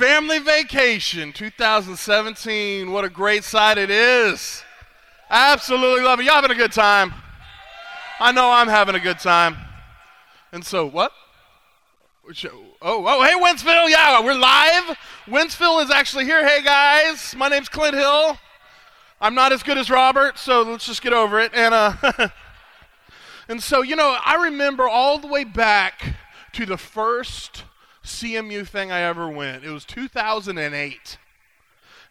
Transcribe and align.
Family 0.00 0.38
Vacation 0.38 1.30
2017. 1.30 2.90
What 2.90 3.04
a 3.04 3.10
great 3.10 3.44
sight 3.44 3.76
it 3.76 3.90
is. 3.90 4.62
Absolutely 5.28 6.02
love 6.02 6.18
it. 6.18 6.24
Y'all 6.24 6.36
having 6.36 6.50
a 6.50 6.54
good 6.54 6.72
time? 6.72 7.12
I 8.18 8.32
know 8.32 8.50
I'm 8.50 8.68
having 8.68 8.94
a 8.94 8.98
good 8.98 9.18
time. 9.18 9.58
And 10.52 10.64
so, 10.64 10.86
what? 10.86 11.12
Oh, 12.26 12.70
oh, 12.80 13.22
hey, 13.24 13.34
Wentzville. 13.38 13.90
Yeah, 13.90 14.24
we're 14.24 14.32
live. 14.32 14.96
Wentzville 15.26 15.84
is 15.84 15.90
actually 15.90 16.24
here. 16.24 16.48
Hey, 16.48 16.62
guys. 16.62 17.36
My 17.36 17.48
name's 17.48 17.68
Clint 17.68 17.94
Hill. 17.94 18.38
I'm 19.20 19.34
not 19.34 19.52
as 19.52 19.62
good 19.62 19.76
as 19.76 19.90
Robert, 19.90 20.38
so 20.38 20.62
let's 20.62 20.86
just 20.86 21.02
get 21.02 21.12
over 21.12 21.38
it. 21.38 21.52
And, 21.52 21.74
uh, 21.74 22.28
and 23.50 23.62
so, 23.62 23.82
you 23.82 23.96
know, 23.96 24.16
I 24.24 24.44
remember 24.44 24.88
all 24.88 25.18
the 25.18 25.28
way 25.28 25.44
back 25.44 26.14
to 26.52 26.64
the 26.64 26.78
first 26.78 27.64
CMU 28.04 28.66
thing 28.66 28.90
I 28.90 29.00
ever 29.00 29.28
went. 29.28 29.64
It 29.64 29.70
was 29.70 29.84
2008. 29.84 31.18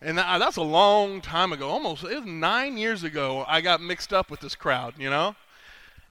And 0.01 0.17
that's 0.17 0.55
a 0.55 0.61
long 0.61 1.19
time 1.19 1.51
ago. 1.51 1.67
Almost, 1.69 2.03
it 2.05 2.15
was 2.15 2.25
nine 2.25 2.77
years 2.77 3.03
ago, 3.03 3.43
I 3.47 3.59
got 3.61 3.81
mixed 3.81 4.13
up 4.13 4.31
with 4.31 4.39
this 4.39 4.55
crowd, 4.55 4.93
you 4.97 5.09
know? 5.09 5.35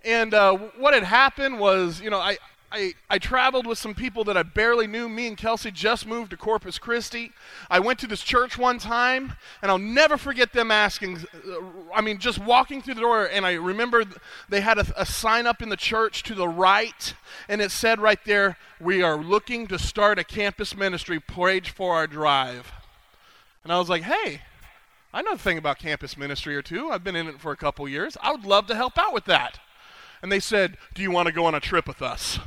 And 0.05 0.35
uh, 0.35 0.57
what 0.77 0.95
had 0.95 1.05
happened 1.05 1.59
was, 1.59 2.01
you 2.01 2.11
know, 2.11 2.19
I, 2.19 2.39
I, 2.71 2.93
I 3.09 3.19
traveled 3.19 3.67
with 3.67 3.79
some 3.79 3.95
people 3.95 4.25
that 4.25 4.37
I 4.37 4.43
barely 4.43 4.87
knew. 4.87 5.09
Me 5.09 5.27
and 5.27 5.39
Kelsey 5.39 5.71
just 5.71 6.07
moved 6.07 6.31
to 6.33 6.37
Corpus 6.37 6.79
Christi. 6.79 7.33
I 7.71 7.81
went 7.81 7.99
to 8.01 8.07
this 8.07 8.21
church 8.21 8.59
one 8.59 8.79
time, 8.79 9.35
and 9.63 9.71
I'll 9.71 9.79
never 9.79 10.19
forget 10.19 10.53
them 10.53 10.71
asking. 10.71 11.25
Uh, 11.35 11.61
I 11.95 12.03
mean, 12.03 12.19
just 12.19 12.39
walking 12.39 12.83
through 12.83 12.95
the 12.95 13.01
door, 13.01 13.25
and 13.25 13.47
I 13.47 13.55
remember 13.55 14.05
they 14.51 14.61
had 14.61 14.79
a, 14.79 14.87
a 15.01 15.07
sign 15.07 15.47
up 15.47 15.63
in 15.63 15.71
the 15.71 15.77
church 15.77 16.23
to 16.25 16.35
the 16.35 16.49
right, 16.49 17.15
and 17.49 17.63
it 17.63 17.71
said 17.71 18.01
right 18.01 18.23
there, 18.27 18.59
We 18.79 19.03
are 19.03 19.17
looking 19.17 19.67
to 19.69 19.79
start 19.79 20.19
a 20.19 20.25
campus 20.25 20.77
ministry, 20.77 21.21
page 21.21 21.71
for 21.71 21.95
our 21.95 22.07
drive. 22.07 22.71
And 23.65 23.73
I 23.73 23.79
was 23.79 23.89
like, 23.89 24.03
Hey, 24.03 24.43
I 25.15 25.23
know 25.23 25.33
a 25.33 25.39
thing 25.39 25.57
about 25.57 25.79
campus 25.79 26.19
ministry 26.19 26.55
or 26.55 26.63
two. 26.63 26.91
I've 26.91 27.03
been 27.03 27.17
in 27.17 27.29
it 27.29 27.41
for 27.41 27.51
a 27.51 27.57
couple 27.57 27.89
years. 27.89 28.19
I 28.23 28.31
would 28.31 28.45
love 28.45 28.67
to 28.67 28.75
help 28.75 28.99
out 28.99 29.15
with 29.15 29.25
that. 29.25 29.59
And 30.23 30.33
they 30.33 30.41
said, 30.41 30.77
Do 30.95 31.03
you 31.03 31.11
want 31.11 31.27
to 31.27 31.33
go 31.33 31.45
on 31.47 31.55
a 31.55 31.61
trip 31.61 31.87
with 31.87 32.03
us? 32.03 32.39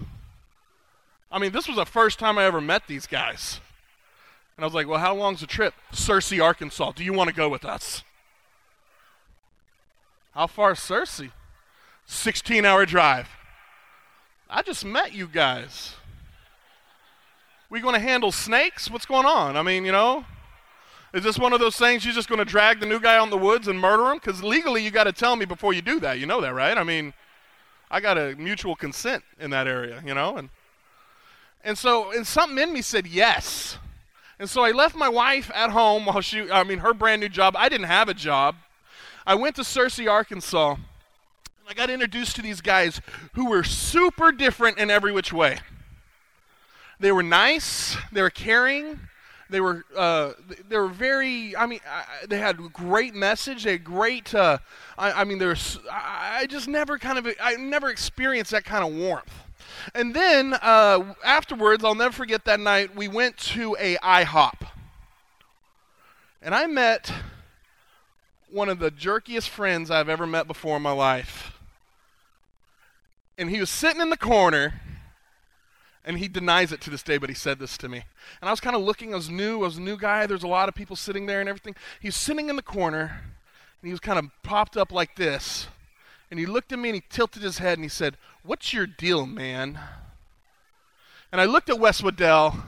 I 1.32 1.40
mean, 1.40 1.52
this 1.52 1.68
was 1.68 1.78
the 1.78 1.86
first 1.86 2.20
time 2.20 2.38
I 2.38 2.44
ever 2.44 2.60
met 2.60 2.88
these 2.88 3.08
guys. 3.08 3.62
And 4.58 4.66
I 4.66 4.68
was 4.68 4.74
like, 4.74 4.88
well, 4.88 5.00
how 5.00 5.16
long's 5.16 5.40
the 5.40 5.48
trip? 5.48 5.74
Searcy, 5.94 6.44
Arkansas. 6.44 6.92
Do 6.92 7.04
you 7.04 7.14
want 7.14 7.30
to 7.30 7.36
go 7.36 7.48
with 7.48 7.64
us? 7.64 8.04
How 10.34 10.48
far 10.48 10.74
is 10.74 10.80
Searcy? 10.80 11.32
16 12.06 12.66
hour 12.66 12.86
drive. 12.86 13.30
I 14.50 14.62
just 14.62 14.84
met 14.84 15.14
you 15.14 15.28
guys. 15.28 15.96
We 17.70 17.80
going 17.80 17.96
to 17.96 18.02
handle 18.02 18.34
snakes? 18.34 18.92
What's 18.92 19.06
going 19.06 19.26
on? 19.26 19.56
I 19.56 19.62
mean, 19.62 19.86
you 19.86 19.94
know, 19.94 20.26
is 21.14 21.24
this 21.24 21.40
one 21.40 21.54
of 21.54 21.62
those 21.62 21.78
things 21.78 22.04
you're 22.04 22.14
just 22.14 22.28
going 22.28 22.40
to 22.40 22.46
drag 22.46 22.82
the 22.82 22.86
new 22.86 23.00
guy 23.00 23.18
on 23.18 23.30
the 23.30 23.38
woods 23.38 23.70
and 23.70 23.80
murder 23.80 24.12
him? 24.12 24.18
Because 24.18 24.44
legally, 24.44 24.84
you 24.84 24.92
got 24.92 25.06
to 25.06 25.14
tell 25.14 25.38
me 25.38 25.46
before 25.46 25.72
you 25.72 25.82
do 25.82 26.02
that. 26.02 26.20
You 26.20 26.26
know 26.26 26.42
that, 26.42 26.54
right? 26.54 26.78
I 26.78 26.84
mean, 26.84 27.14
I 27.92 28.00
got 28.00 28.18
a 28.18 28.36
mutual 28.38 28.76
consent 28.76 29.24
in 29.40 29.52
that 29.52 29.68
area, 29.68 30.02
you 30.06 30.14
know, 30.14 30.38
and 30.38 30.50
and 31.64 31.78
so, 31.78 32.12
and 32.12 32.26
something 32.26 32.58
in 32.58 32.74
me 32.74 32.82
said 32.82 33.06
yes. 33.06 33.78
And 34.40 34.50
so 34.50 34.64
I 34.64 34.72
left 34.72 34.96
my 34.96 35.10
wife 35.10 35.52
at 35.54 35.70
home 35.70 36.06
while 36.06 36.22
she, 36.22 36.50
I 36.50 36.64
mean, 36.64 36.80
her 36.80 36.94
brand 36.94 37.22
new 37.22 37.30
job. 37.30 37.56
I 37.56 37.70
didn't 37.70 37.86
have 37.86 38.10
a 38.10 38.14
job. 38.14 38.56
I 39.28 39.36
went 39.36 39.56
to 39.58 39.62
Searcy, 39.62 40.10
Arkansas. 40.10 40.74
And 40.74 41.70
I 41.70 41.74
got 41.74 41.92
introduced 41.92 42.36
to 42.38 42.42
these 42.42 42.62
guys 42.62 43.02
who 43.34 43.50
were 43.50 43.64
super 43.64 44.32
different 44.32 44.80
in 44.80 44.90
every 44.90 45.12
which 45.12 45.32
way. 45.32 45.60
They 47.00 47.12
were 47.12 47.24
nice, 47.24 47.98
they 48.12 48.22
were 48.22 48.30
caring, 48.30 49.00
they 49.52 49.62
were 49.62 49.86
uh, 49.96 50.32
they 50.68 50.78
were 50.78 50.88
very. 50.88 51.56
I 51.56 51.66
mean, 51.68 51.82
I, 51.88 52.26
they 52.26 52.40
had 52.40 52.74
great 52.74 53.14
message. 53.14 53.66
They 53.66 53.74
had 53.74 53.84
great. 53.84 54.34
Uh, 54.34 54.58
I, 54.98 55.12
I, 55.12 55.24
mean, 55.26 55.38
there's. 55.38 55.78
I 55.92 56.48
just 56.50 56.68
never 56.68 56.98
kind 56.98 57.18
of. 57.18 57.28
I 57.40 57.56
never 57.56 57.90
experienced 57.90 58.52
that 58.52 58.66
kind 58.66 58.84
of 58.84 58.98
warmth. 58.98 59.34
And 59.94 60.14
then 60.14 60.54
uh, 60.62 61.14
afterwards, 61.24 61.84
I'll 61.84 61.96
never 61.96 62.14
forget 62.14 62.46
that 62.46 62.60
night, 62.60 62.96
we 62.96 63.08
went 63.08 63.38
to 63.38 63.76
a 63.80 63.98
IHOP. 63.98 64.68
And 66.42 66.56
I 66.56 66.68
met 66.68 67.12
one 68.50 68.70
of 68.70 68.80
the 68.80 68.92
jerkiest 68.92 69.50
friends 69.50 69.90
I've 69.92 70.10
ever 70.10 70.28
met 70.28 70.48
before 70.48 70.78
in 70.78 70.84
my 70.84 70.92
life. 70.92 71.54
And 73.38 73.50
he 73.50 73.60
was 73.60 73.70
sitting 73.70 74.02
in 74.02 74.10
the 74.10 74.18
corner, 74.18 74.82
and 76.04 76.18
he 76.18 76.28
denies 76.28 76.72
it 76.72 76.82
to 76.82 76.90
this 76.90 77.04
day, 77.04 77.18
but 77.18 77.30
he 77.30 77.36
said 77.36 77.60
this 77.60 77.78
to 77.78 77.90
me. 77.90 78.04
And 78.42 78.50
I 78.50 78.52
was 78.52 78.60
kind 78.60 78.76
of 78.76 78.82
looking, 78.82 79.14
I 79.14 79.18
was 79.18 79.30
new, 79.30 79.62
I 79.62 79.66
was 79.66 79.78
a 79.78 79.82
new 79.82 79.98
guy, 79.98 80.26
there's 80.26 80.44
a 80.44 80.48
lot 80.48 80.70
of 80.70 80.76
people 80.76 80.96
sitting 80.96 81.26
there 81.26 81.40
and 81.40 81.50
everything. 81.50 81.76
He's 82.00 82.16
sitting 82.16 82.50
in 82.50 82.56
the 82.56 82.62
corner, 82.62 83.22
and 83.82 83.88
he 83.88 83.92
was 83.92 84.00
kind 84.00 84.18
of 84.18 84.26
popped 84.44 84.78
up 84.78 84.92
like 84.92 85.16
this. 85.16 85.68
And 86.30 86.40
he 86.40 86.46
looked 86.46 86.72
at 86.72 86.80
me 86.80 86.90
and 86.90 86.96
he 86.96 87.04
tilted 87.10 87.44
his 87.44 87.58
head 87.58 87.78
and 87.78 87.84
he 87.84 87.90
said, 87.90 88.16
What's 88.44 88.74
your 88.74 88.88
deal, 88.88 89.26
man? 89.26 89.78
And 91.32 91.42
I 91.42 91.46
looked 91.46 91.70
at 91.70 91.78
Wes 91.78 92.02
Waddell 92.02 92.64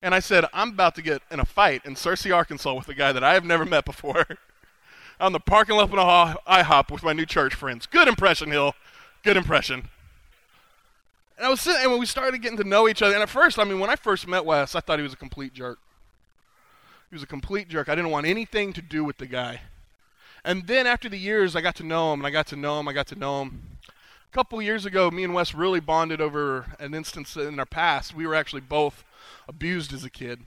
and 0.00 0.14
I 0.14 0.20
said, 0.20 0.44
I'm 0.52 0.70
about 0.70 0.94
to 0.96 1.02
get 1.02 1.22
in 1.30 1.40
a 1.40 1.44
fight 1.44 1.82
in 1.84 1.94
Searcy, 1.94 2.34
Arkansas 2.34 2.74
with 2.74 2.88
a 2.88 2.94
guy 2.94 3.12
that 3.12 3.22
I 3.22 3.34
have 3.34 3.44
never 3.44 3.64
met 3.64 3.84
before. 3.84 4.26
on 5.20 5.32
the 5.32 5.40
parking 5.40 5.76
lot 5.76 5.84
of 5.84 5.92
an 5.92 6.36
IHOP 6.48 6.90
with 6.90 7.04
my 7.04 7.12
new 7.12 7.24
church 7.24 7.54
friends. 7.54 7.86
Good 7.86 8.08
impression, 8.08 8.50
Hill. 8.50 8.74
Good 9.22 9.36
impression. 9.36 9.88
And 11.36 11.46
I 11.46 11.50
was 11.50 11.60
sitting, 11.60 11.82
and 11.82 11.90
when 11.90 12.00
we 12.00 12.06
started 12.06 12.42
getting 12.42 12.58
to 12.58 12.64
know 12.64 12.88
each 12.88 13.02
other, 13.02 13.14
and 13.14 13.22
at 13.22 13.28
first, 13.28 13.58
I 13.58 13.64
mean, 13.64 13.78
when 13.78 13.90
I 13.90 13.96
first 13.96 14.26
met 14.26 14.44
Wes, 14.44 14.74
I 14.74 14.80
thought 14.80 14.98
he 14.98 15.02
was 15.02 15.12
a 15.12 15.16
complete 15.16 15.54
jerk. 15.54 15.78
He 17.08 17.14
was 17.14 17.22
a 17.22 17.26
complete 17.26 17.68
jerk. 17.68 17.88
I 17.88 17.94
didn't 17.94 18.10
want 18.10 18.26
anything 18.26 18.72
to 18.72 18.82
do 18.82 19.04
with 19.04 19.18
the 19.18 19.26
guy. 19.26 19.62
And 20.44 20.66
then 20.66 20.86
after 20.86 21.08
the 21.08 21.18
years, 21.18 21.54
I 21.54 21.60
got 21.60 21.76
to 21.76 21.84
know 21.84 22.12
him, 22.12 22.20
and 22.20 22.26
I 22.26 22.30
got 22.30 22.48
to 22.48 22.56
know 22.56 22.80
him, 22.80 22.88
I 22.88 22.92
got 22.92 23.06
to 23.08 23.14
know 23.14 23.42
him. 23.42 23.78
A 23.88 24.34
couple 24.34 24.60
years 24.60 24.86
ago, 24.86 25.10
me 25.10 25.24
and 25.24 25.34
Wes 25.34 25.54
really 25.54 25.80
bonded 25.80 26.20
over 26.20 26.74
an 26.80 26.94
instance 26.94 27.36
in 27.36 27.58
our 27.58 27.66
past. 27.66 28.14
We 28.14 28.26
were 28.26 28.34
actually 28.34 28.62
both 28.62 29.04
abused 29.46 29.92
as 29.92 30.04
a 30.04 30.10
kid. 30.10 30.40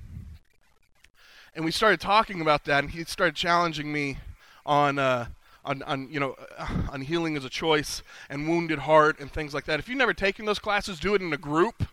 And 1.56 1.64
we 1.64 1.72
started 1.72 2.02
talking 2.02 2.42
about 2.42 2.66
that, 2.66 2.84
and 2.84 2.92
he 2.92 3.06
started 3.06 3.36
challenging 3.36 3.94
me 3.94 4.18
on, 4.66 5.00
uh, 5.00 5.28
on, 5.66 5.82
on, 5.84 6.08
you 6.10 6.20
know, 6.20 6.36
uh, 6.58 6.68
on 6.92 7.02
healing 7.02 7.36
as 7.36 7.44
a 7.44 7.50
choice 7.50 8.02
and 8.30 8.48
wounded 8.48 8.80
heart 8.80 9.20
and 9.20 9.32
things 9.32 9.54
like 9.54 9.66
that. 9.66 9.80
If 9.80 9.90
you've 9.90 9.98
never 9.98 10.14
taken 10.14 10.46
those 10.46 10.60
classes, 10.60 11.00
do 11.00 11.16
it 11.16 11.22
in 11.22 11.34
a 11.34 11.38
group 11.38 11.84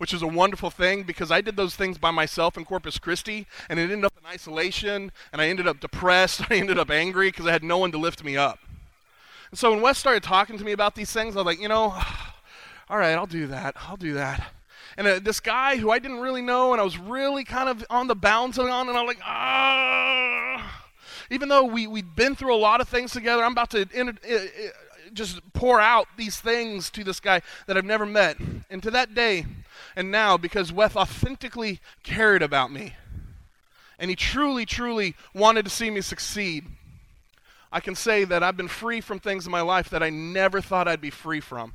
which 0.00 0.14
is 0.14 0.22
a 0.22 0.26
wonderful 0.26 0.70
thing 0.70 1.02
because 1.02 1.30
I 1.30 1.42
did 1.42 1.56
those 1.56 1.76
things 1.76 1.98
by 1.98 2.10
myself 2.10 2.56
in 2.56 2.64
Corpus 2.64 2.98
Christi, 2.98 3.46
and 3.68 3.78
it 3.78 3.90
ended 3.90 4.06
up 4.06 4.14
in 4.18 4.24
isolation, 4.26 5.12
and 5.30 5.42
I 5.42 5.48
ended 5.48 5.68
up 5.68 5.78
depressed. 5.78 6.40
I 6.50 6.54
ended 6.54 6.78
up 6.78 6.90
angry 6.90 7.28
because 7.28 7.44
I 7.44 7.52
had 7.52 7.62
no 7.62 7.76
one 7.76 7.92
to 7.92 7.98
lift 7.98 8.24
me 8.24 8.34
up. 8.34 8.60
And 9.50 9.58
so 9.58 9.72
when 9.72 9.82
Wes 9.82 9.98
started 9.98 10.22
talking 10.22 10.56
to 10.56 10.64
me 10.64 10.72
about 10.72 10.94
these 10.94 11.12
things, 11.12 11.36
I 11.36 11.40
was 11.40 11.44
like, 11.44 11.60
you 11.60 11.68
know, 11.68 11.94
all 12.88 12.96
right, 12.96 13.12
I'll 13.12 13.26
do 13.26 13.46
that. 13.48 13.76
I'll 13.76 13.98
do 13.98 14.14
that. 14.14 14.50
And 14.96 15.06
uh, 15.06 15.18
this 15.18 15.38
guy 15.38 15.76
who 15.76 15.90
I 15.90 15.98
didn't 15.98 16.20
really 16.20 16.40
know, 16.40 16.72
and 16.72 16.80
I 16.80 16.84
was 16.84 16.96
really 16.96 17.44
kind 17.44 17.68
of 17.68 17.84
on 17.90 18.06
the 18.06 18.16
bounds 18.16 18.58
on, 18.58 18.88
and 18.88 18.96
I'm 18.96 19.06
like, 19.06 19.20
ah. 19.22 20.79
Even 21.30 21.48
though 21.48 21.64
we, 21.64 21.86
we'd 21.86 22.16
been 22.16 22.34
through 22.34 22.54
a 22.54 22.58
lot 22.58 22.80
of 22.80 22.88
things 22.88 23.12
together, 23.12 23.42
I'm 23.42 23.52
about 23.52 23.70
to 23.70 23.82
uh, 23.82 24.04
uh, 24.04 24.40
just 25.12 25.40
pour 25.52 25.80
out 25.80 26.06
these 26.16 26.40
things 26.40 26.90
to 26.90 27.04
this 27.04 27.20
guy 27.20 27.40
that 27.66 27.76
I've 27.76 27.84
never 27.84 28.04
met. 28.04 28.36
And 28.68 28.82
to 28.82 28.90
that 28.90 29.14
day, 29.14 29.46
and 29.94 30.10
now 30.10 30.36
because 30.36 30.72
Wes 30.72 30.96
authentically 30.96 31.80
cared 32.02 32.42
about 32.42 32.72
me 32.72 32.94
and 33.98 34.10
he 34.10 34.16
truly, 34.16 34.66
truly 34.66 35.14
wanted 35.34 35.64
to 35.64 35.70
see 35.70 35.90
me 35.90 36.00
succeed, 36.00 36.64
I 37.70 37.80
can 37.80 37.94
say 37.94 38.24
that 38.24 38.42
I've 38.42 38.56
been 38.56 38.68
free 38.68 39.00
from 39.00 39.20
things 39.20 39.46
in 39.46 39.52
my 39.52 39.60
life 39.60 39.90
that 39.90 40.02
I 40.02 40.10
never 40.10 40.60
thought 40.60 40.88
I'd 40.88 41.00
be 41.00 41.10
free 41.10 41.40
from. 41.40 41.74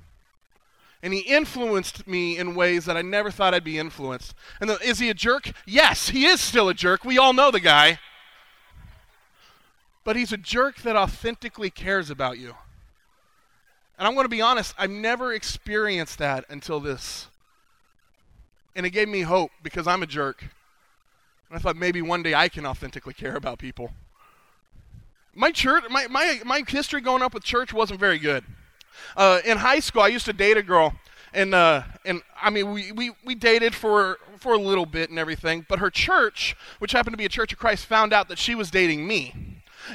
And 1.01 1.13
he 1.13 1.19
influenced 1.19 2.07
me 2.07 2.37
in 2.37 2.55
ways 2.55 2.85
that 2.85 2.97
I 2.97 3.03
never 3.03 3.29
thought 3.29 3.53
I'd 3.53 3.63
be 3.63 3.77
influenced. 3.77 4.33
And 4.59 4.69
the, 4.69 4.79
is 4.79 4.99
he 4.99 5.09
a 5.09 5.13
jerk? 5.13 5.51
Yes, 5.65 6.09
he 6.09 6.25
is 6.25 6.41
still 6.41 6.67
a 6.67 6.73
jerk. 6.73 7.05
We 7.05 7.17
all 7.17 7.31
know 7.31 7.51
the 7.51 7.59
guy. 7.59 7.99
But 10.05 10.15
he's 10.15 10.31
a 10.31 10.37
jerk 10.37 10.77
that 10.83 10.95
authentically 10.95 11.69
cares 11.69 12.09
about 12.09 12.37
you. 12.37 12.55
And 13.97 14.07
I'm 14.07 14.13
going 14.13 14.25
to 14.25 14.29
be 14.29 14.41
honest, 14.41 14.73
I've 14.77 14.89
never 14.89 15.33
experienced 15.33 16.19
that 16.19 16.45
until 16.49 16.79
this 16.79 17.27
and 18.75 18.85
it 18.85 18.89
gave 18.89 19.07
me 19.07 19.21
hope 19.21 19.51
because 19.63 19.87
I'm 19.87 20.03
a 20.03 20.05
jerk. 20.05 20.41
And 21.49 21.57
I 21.57 21.59
thought 21.59 21.77
maybe 21.77 22.01
one 22.01 22.21
day 22.21 22.35
I 22.35 22.49
can 22.49 22.65
authentically 22.65 23.13
care 23.13 23.35
about 23.35 23.57
people. 23.57 23.91
My 25.33 25.51
church, 25.51 25.85
my, 25.89 26.07
my, 26.07 26.39
my 26.45 26.63
history 26.67 27.01
going 27.01 27.21
up 27.21 27.33
with 27.33 27.43
church 27.43 27.73
wasn't 27.73 27.99
very 27.99 28.19
good. 28.19 28.43
Uh, 29.15 29.39
in 29.45 29.57
high 29.57 29.79
school, 29.79 30.01
I 30.01 30.07
used 30.07 30.25
to 30.25 30.33
date 30.33 30.57
a 30.57 30.63
girl, 30.63 30.93
and 31.33 31.53
uh, 31.53 31.83
and 32.05 32.21
I 32.41 32.49
mean, 32.49 32.71
we, 32.71 32.93
we, 32.93 33.11
we 33.25 33.35
dated 33.35 33.75
for 33.75 34.19
for 34.37 34.53
a 34.53 34.57
little 34.57 34.85
bit 34.85 35.09
and 35.09 35.19
everything. 35.19 35.65
But 35.67 35.79
her 35.79 35.89
church, 35.89 36.55
which 36.79 36.93
happened 36.93 37.13
to 37.13 37.17
be 37.17 37.25
a 37.25 37.29
Church 37.29 37.51
of 37.51 37.59
Christ, 37.59 37.85
found 37.85 38.13
out 38.13 38.29
that 38.29 38.37
she 38.37 38.55
was 38.55 38.71
dating 38.71 39.05
me. 39.05 39.33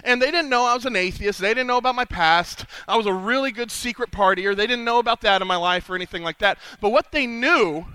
And 0.04 0.20
they 0.20 0.30
didn't 0.30 0.50
know 0.50 0.64
I 0.64 0.74
was 0.74 0.86
an 0.86 0.96
atheist. 0.96 1.40
They 1.40 1.50
didn't 1.50 1.66
know 1.66 1.78
about 1.78 1.94
my 1.94 2.04
past. 2.04 2.64
I 2.86 2.96
was 2.96 3.06
a 3.06 3.12
really 3.12 3.50
good 3.50 3.70
secret 3.70 4.10
partier. 4.10 4.54
They 4.54 4.66
didn't 4.66 4.84
know 4.84 4.98
about 4.98 5.20
that 5.22 5.42
in 5.42 5.48
my 5.48 5.56
life 5.56 5.88
or 5.90 5.94
anything 5.94 6.22
like 6.22 6.38
that. 6.38 6.58
But 6.80 6.90
what 6.90 7.12
they 7.12 7.26
knew 7.26 7.86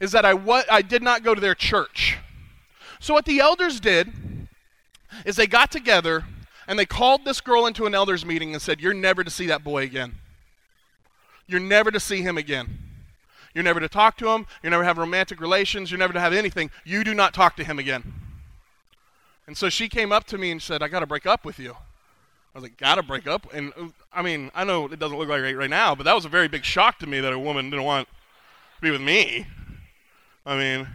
is 0.00 0.12
that 0.12 0.24
I, 0.24 0.34
wa- 0.34 0.62
I 0.70 0.82
did 0.82 1.02
not 1.02 1.22
go 1.22 1.34
to 1.34 1.40
their 1.40 1.54
church. 1.54 2.18
So, 3.00 3.14
what 3.14 3.24
the 3.24 3.40
elders 3.40 3.80
did 3.80 4.12
is 5.24 5.36
they 5.36 5.46
got 5.46 5.70
together 5.70 6.24
and 6.66 6.78
they 6.78 6.86
called 6.86 7.24
this 7.24 7.40
girl 7.40 7.66
into 7.66 7.86
an 7.86 7.94
elders 7.94 8.24
meeting 8.24 8.52
and 8.52 8.62
said, 8.62 8.80
You're 8.80 8.94
never 8.94 9.24
to 9.24 9.30
see 9.30 9.46
that 9.46 9.64
boy 9.64 9.82
again. 9.82 10.16
You're 11.46 11.60
never 11.60 11.90
to 11.90 12.00
see 12.00 12.22
him 12.22 12.36
again. 12.36 12.78
You're 13.54 13.64
never 13.64 13.80
to 13.80 13.88
talk 13.88 14.18
to 14.18 14.28
him. 14.28 14.46
You're 14.62 14.70
never 14.70 14.82
to 14.82 14.86
have 14.86 14.98
romantic 14.98 15.40
relations. 15.40 15.90
You're 15.90 15.98
never 15.98 16.12
to 16.12 16.20
have 16.20 16.32
anything. 16.32 16.70
You 16.84 17.04
do 17.04 17.14
not 17.14 17.32
talk 17.32 17.56
to 17.56 17.64
him 17.64 17.78
again. 17.78 18.12
And 19.46 19.56
so 19.56 19.68
she 19.68 19.88
came 19.88 20.12
up 20.12 20.24
to 20.24 20.38
me 20.38 20.50
and 20.50 20.60
said, 20.60 20.82
I 20.82 20.88
got 20.88 21.00
to 21.00 21.06
break 21.06 21.26
up 21.26 21.44
with 21.44 21.58
you. 21.58 21.76
I 22.56 22.58
was 22.58 22.62
like, 22.62 22.78
gotta 22.78 23.02
break 23.02 23.26
up? 23.26 23.46
And 23.52 23.70
uh, 23.78 23.88
I 24.10 24.22
mean, 24.22 24.50
I 24.54 24.64
know 24.64 24.86
it 24.86 24.98
doesn't 24.98 25.18
look 25.18 25.28
like 25.28 25.42
it 25.42 25.56
right 25.56 25.68
now, 25.68 25.94
but 25.94 26.04
that 26.04 26.14
was 26.14 26.24
a 26.24 26.30
very 26.30 26.48
big 26.48 26.64
shock 26.64 26.98
to 27.00 27.06
me 27.06 27.20
that 27.20 27.30
a 27.30 27.38
woman 27.38 27.68
didn't 27.68 27.84
want 27.84 28.08
to 28.08 28.80
be 28.80 28.90
with 28.90 29.02
me. 29.02 29.46
I 30.46 30.56
mean, 30.56 30.88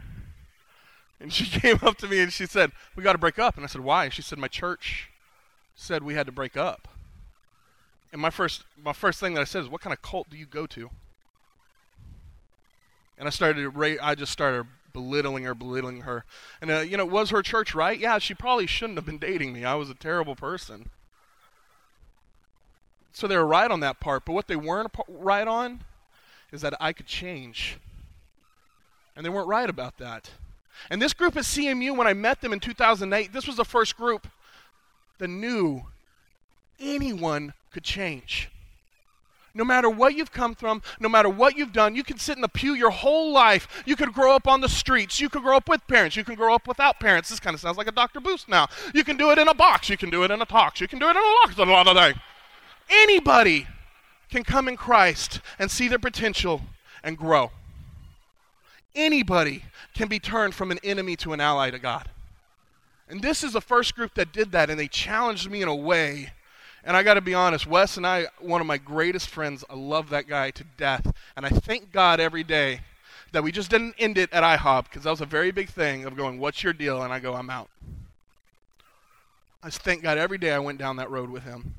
and 1.20 1.32
she 1.32 1.46
came 1.60 1.78
up 1.84 1.98
to 2.00 2.08
me 2.08 2.20
and 2.20 2.34
she 2.34 2.48
said, 2.48 2.72
We 2.96 3.04
gotta 3.04 3.20
break 3.20 3.38
up. 3.38 3.58
And 3.58 3.64
I 3.64 3.68
said, 3.68 3.82
Why? 3.82 4.10
She 4.10 4.24
said, 4.24 4.40
My 4.40 4.48
church 4.48 5.12
said 5.76 6.02
we 6.02 6.16
had 6.16 6.26
to 6.26 6.32
break 6.32 6.58
up. 6.58 6.88
And 8.12 8.20
my 8.20 8.32
first, 8.32 8.64
my 8.84 8.94
first 8.94 9.20
thing 9.20 9.36
that 9.36 9.42
I 9.42 9.44
said 9.44 9.62
is, 9.62 9.70
What 9.70 9.82
kind 9.82 9.94
of 9.94 10.02
cult 10.02 10.32
do 10.32 10.38
you 10.38 10.48
go 10.48 10.66
to? 10.66 10.90
And 13.20 13.28
I 13.28 13.30
started, 13.30 13.72
I 14.02 14.16
just 14.16 14.32
started 14.32 14.66
belittling 14.94 15.44
her, 15.44 15.56
belittling 15.56 16.02
her. 16.02 16.26
And, 16.62 16.72
uh, 16.72 16.80
you 16.80 16.98
know, 16.98 17.06
was 17.06 17.30
her 17.30 17.42
church 17.42 17.74
right? 17.74 18.00
Yeah, 18.00 18.20
she 18.20 18.34
probably 18.34 18.68
shouldn't 18.68 18.98
have 18.98 19.06
been 19.06 19.18
dating 19.18 19.54
me. 19.54 19.66
I 19.66 19.76
was 19.76 19.90
a 19.90 19.94
terrible 19.94 20.36
person. 20.36 20.90
So 23.14 23.28
they 23.28 23.38
were 23.38 23.46
right 23.46 23.70
on 23.70 23.82
that 23.82 24.00
part, 24.00 24.26
but 24.26 24.34
what 24.34 24.48
they 24.48 24.56
weren't 24.56 24.96
right 25.08 25.48
on 25.48 25.82
is 26.52 26.62
that 26.62 26.74
I 26.80 26.94
could 26.94 27.08
change. 27.08 27.78
And 29.16 29.26
they 29.26 29.30
weren't 29.30 29.48
right 29.48 29.70
about 29.70 29.98
that. 29.98 30.32
And 30.90 31.02
this 31.02 31.14
group 31.14 31.36
at 31.36 31.44
CMU, 31.44 31.96
when 31.96 32.08
I 32.08 32.14
met 32.14 32.42
them 32.42 32.54
in 32.54 32.60
2008, 32.60 33.34
this 33.34 33.46
was 33.46 33.58
the 33.58 33.66
first 33.66 33.98
group 33.98 34.28
that 35.18 35.28
knew 35.28 35.84
anyone 36.80 37.54
could 37.72 37.84
change. 37.84 38.50
No 39.54 39.66
matter 39.66 39.90
what 39.90 40.16
you've 40.16 40.32
come 40.32 40.56
from, 40.56 40.82
no 41.00 41.10
matter 41.10 41.30
what 41.30 41.58
you've 41.58 41.74
done, 41.74 41.96
you 41.96 42.04
can 42.04 42.18
sit 42.18 42.38
in 42.38 42.42
the 42.42 42.48
pew 42.48 42.74
your 42.74 42.90
whole 42.90 43.34
life. 43.34 43.84
You 43.86 43.96
could 43.96 44.14
grow 44.14 44.34
up 44.34 44.48
on 44.48 44.62
the 44.62 44.70
streets. 44.70 45.20
You 45.20 45.30
could 45.30 45.44
grow 45.44 45.58
up 45.58 45.68
with 45.68 45.86
parents. 45.88 46.16
You 46.16 46.24
can 46.24 46.36
grow 46.36 46.56
up 46.56 46.68
without 46.68 47.00
parents. 47.00 47.30
This 47.30 47.40
kind 47.40 47.54
of 47.54 47.60
sounds 47.60 47.78
like 47.78 47.88
a 47.88 47.92
Dr. 47.92 48.22
Seuss 48.22 48.48
now. 48.48 48.68
You 48.94 49.04
can 49.04 49.18
do 49.18 49.32
it 49.32 49.38
in 49.38 49.48
a 49.48 49.54
box. 49.54 49.90
You 49.90 49.98
can 49.98 50.10
do 50.10 50.24
it 50.24 50.32
in 50.32 50.42
a 50.42 50.46
talks. 50.46 50.80
You 50.80 50.88
can 50.88 51.00
do 51.00 51.08
it 51.08 51.18
in. 51.18 51.18
A 51.18 51.72
lot 51.72 51.88
of 51.88 51.98
things. 51.98 52.18
Anybody 52.90 53.68
can 54.30 54.44
come 54.44 54.70
in 54.70 54.78
Christ 54.78 55.42
and 55.60 55.70
see 55.70 55.90
their 55.90 56.00
potential 56.00 56.62
and 57.04 57.18
grow. 57.18 57.52
Anybody 58.96 59.66
can 59.94 60.08
be 60.08 60.20
turned 60.20 60.56
from 60.56 60.72
an 60.72 60.80
enemy 60.84 61.16
to 61.18 61.34
an 61.34 61.42
ally 61.42 61.72
to 61.72 61.80
God. 61.80 62.10
And 63.10 63.22
this 63.22 63.44
is 63.44 63.54
the 63.54 63.62
first 63.62 63.96
group 63.96 64.14
that 64.16 64.32
did 64.32 64.54
that, 64.54 64.70
and 64.70 64.80
they 64.80 64.88
challenged 64.88 65.50
me 65.52 65.62
in 65.62 65.68
a 65.68 65.76
way. 65.76 66.32
And 66.84 66.98
I 66.98 67.04
got 67.04 67.14
to 67.14 67.22
be 67.22 67.34
honest, 67.34 67.68
Wes 67.68 67.98
and 67.98 68.08
I, 68.08 68.28
one 68.40 68.62
of 68.62 68.68
my 68.68 68.78
greatest 68.78 69.30
friends, 69.30 69.64
I 69.70 69.76
love 69.76 70.10
that 70.10 70.28
guy 70.28 70.52
to 70.52 70.64
death. 70.78 71.14
And 71.36 71.46
I 71.46 71.50
thank 71.50 71.92
God 71.92 72.20
every 72.20 72.44
day 72.44 72.82
that 73.32 73.44
we 73.44 73.52
just 73.52 73.70
didn't 73.70 73.96
end 74.00 74.18
it 74.18 74.32
at 74.34 74.44
IHOP 74.44 74.86
because 74.86 75.04
that 75.04 75.12
was 75.12 75.22
a 75.22 75.26
very 75.26 75.52
big 75.52 75.70
thing 75.70 76.06
of 76.06 76.16
going, 76.16 76.40
What's 76.40 76.64
your 76.64 76.74
deal? 76.74 77.02
And 77.02 77.14
I 77.14 77.20
go, 77.20 77.36
I'm 77.36 77.50
out. 77.50 77.70
I 79.64 79.70
thank 79.70 80.02
God 80.02 80.18
every 80.18 80.40
day 80.40 80.52
I 80.52 80.60
went 80.60 80.80
down 80.80 80.96
that 80.96 81.12
road 81.12 81.30
with 81.30 81.44
him. 81.44 81.76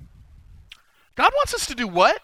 God 1.16 1.32
wants 1.34 1.52
us 1.52 1.66
to 1.66 1.74
do 1.74 1.88
what? 1.88 2.22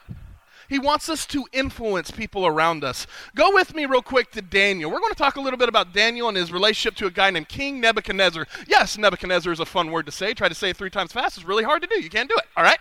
He 0.69 0.79
wants 0.79 1.09
us 1.09 1.25
to 1.27 1.47
influence 1.53 2.11
people 2.11 2.47
around 2.47 2.85
us. 2.85 3.07
Go 3.35 3.53
with 3.55 3.75
me, 3.75 3.87
real 3.87 4.03
quick, 4.03 4.31
to 4.33 4.43
Daniel. 4.43 4.91
We're 4.91 5.01
going 5.01 5.13
to 5.13 5.19
talk 5.19 5.37
a 5.37 5.41
little 5.41 5.59
bit 5.59 5.69
about 5.69 5.95
Daniel 5.95 6.29
and 6.29 6.37
his 6.37 6.53
relationship 6.53 6.97
to 6.97 7.07
a 7.07 7.11
guy 7.11 7.31
named 7.31 7.49
King 7.49 7.81
Nebuchadnezzar. 7.81 8.47
Yes, 8.67 8.99
Nebuchadnezzar 8.99 9.53
is 9.53 9.61
a 9.61 9.67
fun 9.67 9.91
word 9.91 10.07
to 10.07 10.13
say. 10.13 10.35
Try 10.35 10.49
to 10.49 10.55
say 10.55 10.71
it 10.71 10.77
three 10.77 10.91
times 10.91 11.13
fast. 11.13 11.39
It's 11.39 11.47
really 11.47 11.65
hard 11.65 11.83
to 11.83 11.89
do. 11.89 12.01
You 12.01 12.11
can't 12.11 12.29
do 12.29 12.37
it, 12.37 12.45
all 12.57 12.65
right? 12.65 12.79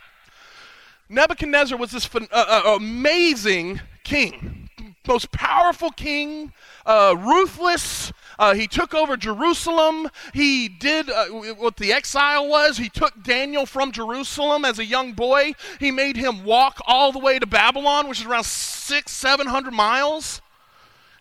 Nebuchadnezzar 1.10 1.78
was 1.78 1.92
this 1.92 2.10
uh, 2.13 2.25
uh, 2.31 2.75
amazing 2.75 3.80
king, 4.04 4.69
most 5.07 5.31
powerful 5.31 5.90
king, 5.92 6.51
uh, 6.86 7.16
ruthless, 7.18 8.12
uh, 8.39 8.54
he 8.54 8.68
took 8.68 8.94
over 8.94 9.18
Jerusalem. 9.18 10.10
He 10.34 10.68
did 10.68 11.10
uh, 11.10 11.25
what 11.28 11.78
the 11.78 11.92
exile 11.92 12.48
was. 12.48 12.78
He 12.78 12.89
took 12.89 13.24
Daniel 13.24 13.66
from 13.66 13.92
Jerusalem 13.92 14.66
as 14.66 14.80
a 14.80 14.86
young 14.86 15.13
boy. 15.13 15.54
He 15.80 15.92
made 15.92 16.18
him 16.18 16.44
walk 16.44 16.80
all 16.86 17.12
the 17.12 17.19
way 17.19 17.39
to 17.39 17.45
Babylon, 17.45 18.07
which 18.07 18.19
is 18.19 18.25
around 18.25 18.45
six, 18.45 19.12
seven 19.12 19.48
hundred 19.48 19.74
miles. 19.74 20.42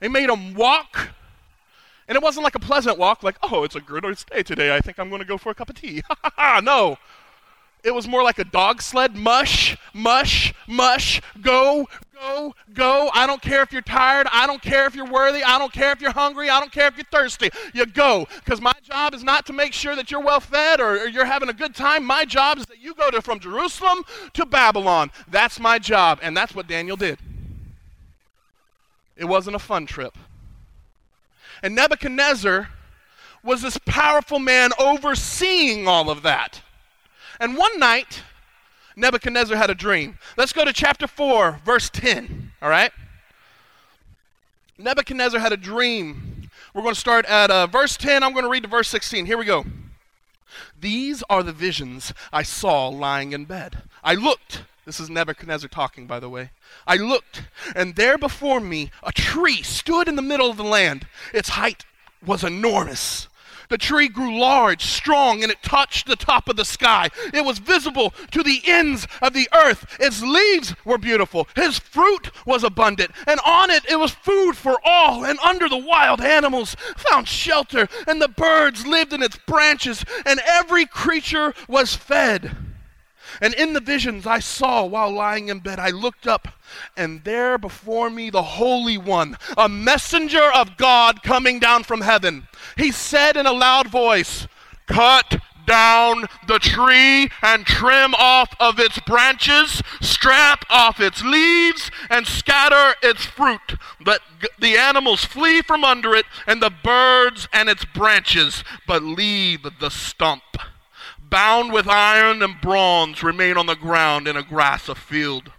He 0.01 0.09
made 0.09 0.29
him 0.29 0.55
walk. 0.55 1.11
And 2.09 2.15
it 2.15 2.23
wasn't 2.23 2.45
like 2.45 2.55
a 2.55 2.61
pleasant 2.61 2.99
walk, 2.99 3.25
like, 3.25 3.37
oh, 3.43 3.65
it's 3.65 3.75
a 3.75 3.81
good 3.81 4.05
day 4.31 4.43
today. 4.45 4.75
I 4.75 4.81
think 4.81 4.99
I'm 4.99 5.09
going 5.09 5.23
to 5.23 5.27
go 5.27 5.39
for 5.39 5.51
a 5.51 5.55
cup 5.55 5.71
of 5.71 5.75
tea. 5.75 6.03
no. 6.62 6.99
It 7.87 7.94
was 7.94 8.09
more 8.09 8.25
like 8.25 8.41
a 8.41 8.44
dog 8.44 8.83
sled 8.83 9.15
mush, 9.15 9.77
mush, 9.94 10.53
mush, 10.67 11.23
go, 11.41 11.87
Go, 12.19 12.55
go. 12.73 13.11
I 13.12 13.27
don't 13.27 13.43
care 13.43 13.62
if 13.62 13.73
you're 13.73 13.83
tired. 13.83 14.27
I 14.33 14.47
don't 14.47 14.62
care 14.62 14.87
if 14.87 14.94
you're 14.94 15.05
worthy. 15.05 15.43
I 15.43 15.59
don't 15.59 15.71
care 15.73 15.93
if 15.93 16.00
you're 16.00 16.12
hungry. 16.12 16.49
I 16.49 16.59
don't 16.61 16.73
care 16.73 16.87
if 16.87 16.97
you're 16.97 17.05
thirsty. 17.12 17.50
You 17.75 17.85
go. 17.85 18.27
Because 18.37 18.59
my 18.59 18.73
job 18.83 19.12
is 19.12 19.23
not 19.23 19.44
to 19.47 19.53
make 19.53 19.75
sure 19.75 19.94
that 19.94 20.11
you're 20.11 20.23
well 20.23 20.41
fed 20.41 20.81
or, 20.81 21.03
or, 21.03 21.09
you're 21.09 21.27
having 21.27 21.50
a 21.50 21.53
good 21.53 21.75
time. 21.75 22.06
My 22.06 22.25
job 22.25 22.56
is 22.56 22.65
that 22.67 22.81
you 22.81 22.94
go 22.94 23.11
to, 23.11 23.21
from 23.21 23.38
Jerusalem 23.38 24.03
to 24.33 24.47
Babylon. 24.47 25.11
That's 25.29 25.61
my 25.61 25.79
job. 25.79 26.19
And 26.23 26.35
that's 26.35 26.55
what 26.55 26.67
Daniel 26.67 26.97
did. 26.97 27.19
It 29.15 29.27
wasn't 29.27 29.56
a 29.56 29.61
fun 29.61 29.85
trip. 29.85 30.17
And 31.62 31.75
Nebuchadnezzar 31.75 32.71
was 33.43 33.61
this 33.61 33.77
powerful 33.85 34.38
man 34.38 34.71
overseeing 34.79 35.87
all 35.87 36.09
of 36.09 36.23
that. 36.23 36.62
And 37.41 37.56
one 37.56 37.79
night, 37.79 38.23
Nebuchadnezzar 38.97 39.56
had 39.56 39.71
a 39.71 39.75
dream. 39.75 40.19
Let's 40.37 40.53
go 40.53 40.65
to 40.65 40.73
chapter 40.73 41.06
4, 41.06 41.61
verse 41.65 41.91
10. 41.91 42.53
All 42.62 42.71
right? 42.71 42.93
Nebuchadnezzar 44.79 45.41
had 45.41 45.53
a 45.53 45.56
dream. 45.56 46.50
We're 46.75 46.83
going 46.83 46.94
to 46.94 47.00
start 47.00 47.25
at 47.27 47.50
uh, 47.50 47.67
verse 47.67 47.97
10. 47.97 48.23
I'm 48.23 48.33
going 48.33 48.44
to 48.44 48.50
read 48.50 48.62
to 48.62 48.69
verse 48.69 48.88
16. 48.88 49.27
Here 49.27 49.38
we 49.38 49.44
go. 49.44 49.65
These 50.79 51.23
are 51.29 51.43
the 51.43 51.53
visions 51.53 52.12
I 52.33 52.43
saw 52.43 52.88
lying 52.88 53.33
in 53.33 53.44
bed. 53.44 53.83
I 54.03 54.15
looked. 54.15 54.65
This 54.85 55.00
is 55.00 55.11
Nebuchadnezzar 55.11 55.69
talking, 55.69 56.06
by 56.06 56.21
the 56.21 56.29
way. 56.29 56.50
I 56.87 56.97
looked, 56.97 57.43
and 57.75 57.97
there 57.97 58.17
before 58.17 58.61
me 58.61 58.91
a 59.03 59.11
tree 59.11 59.62
stood 59.62 60.06
in 60.06 60.17
the 60.17 60.23
middle 60.23 60.49
of 60.49 60.56
the 60.56 60.65
land. 60.65 61.06
Its 61.35 61.50
height 61.50 61.85
was 62.25 62.44
enormous 62.44 63.28
the 63.68 63.78
tree 63.78 64.08
grew 64.08 64.38
large, 64.38 64.85
strong, 64.85 65.42
and 65.42 65.50
it 65.50 65.62
touched 65.62 66.06
the 66.06 66.16
top 66.16 66.49
of 66.49 66.56
the 66.56 66.64
sky. 66.64 67.11
It 67.32 67.44
was 67.44 67.58
visible 67.58 68.12
to 68.30 68.42
the 68.42 68.62
ends 68.66 69.06
of 69.23 69.32
the 69.32 69.49
earth. 69.52 69.96
Its 70.00 70.23
leaves 70.23 70.75
were 70.85 70.99
beautiful. 70.99 71.49
His 71.54 71.78
fruit 71.78 72.30
was 72.44 72.64
abundant, 72.64 73.12
and 73.26 73.40
on 73.44 73.70
it 73.70 73.85
it 73.88 73.96
was 73.96 74.12
food 74.12 74.56
for 74.56 74.78
all. 74.85 75.25
And 75.25 75.38
under 75.40 75.68
the 75.68 75.76
wild 75.76 76.20
animals 76.20 76.76
found 76.96 77.28
shelter, 77.28 77.88
and 78.06 78.20
the 78.20 78.28
birds 78.28 78.87
lived 78.87 79.12
in 79.12 79.23
its 79.23 79.38
branches, 79.46 80.04
and 80.25 80.40
every 80.46 80.87
creature 80.87 81.54
was 81.68 81.94
fed. 81.94 82.65
And 83.40 83.55
in 83.55 83.73
the 83.73 83.81
visions 83.81 84.26
I 84.26 84.38
saw 84.38 84.85
while 84.85 85.11
lying 85.11 85.49
in 85.49 85.61
bed, 85.61 85.78
I 85.78 85.90
looked 85.90 86.26
up, 86.26 86.49
and 86.97 87.25
there 87.25 87.59
before 87.59 88.11
me 88.11 88.31
the 88.31 88.43
Holy 88.43 88.99
One, 88.99 89.37
a 89.57 89.69
messenger 89.69 90.50
of 90.52 90.76
God 90.76 91.23
coming 91.23 91.59
down 91.59 91.85
from 91.85 92.00
heaven. 92.00 92.49
He 92.76 92.90
said 92.90 93.37
in 93.37 93.47
a 93.47 93.52
loud 93.52 93.88
voice, 93.88 94.47
Cut 94.87 95.40
down 95.66 96.26
the 96.47 96.59
tree 96.59 97.28
and 97.43 97.66
trim 97.66 98.14
off 98.14 98.55
of 98.61 98.78
its 98.78 98.99
branches, 99.00 99.83
strap 100.00 100.64
off 100.71 101.00
its 101.00 101.23
leaves, 101.23 101.90
and 102.09 102.26
scatter 102.26 102.95
its 103.02 103.26
fruit. 103.26 103.76
Let 104.05 104.21
the 104.59 104.76
animals 104.76 105.25
flee 105.25 105.62
from 105.62 105.85
under 105.85 106.14
it, 106.14 106.26
and 106.47 106.62
the 106.62 106.71
birds 106.71 107.49
and 107.52 107.69
its 107.69 107.85
branches, 107.85 108.64
but 108.87 109.02
leave 109.02 109.66
the 109.81 109.90
stump 109.90 110.43
bound 111.37 111.71
with 111.71 111.87
iron 111.87 112.43
and 112.43 112.59
bronze, 112.62 113.23
remain 113.23 113.59
on 113.59 113.66
the 113.66 113.75
ground 113.75 114.26
in 114.26 114.38
a 114.38 114.43
grass 114.43 114.88
of 114.88 114.97
field. 114.97 115.52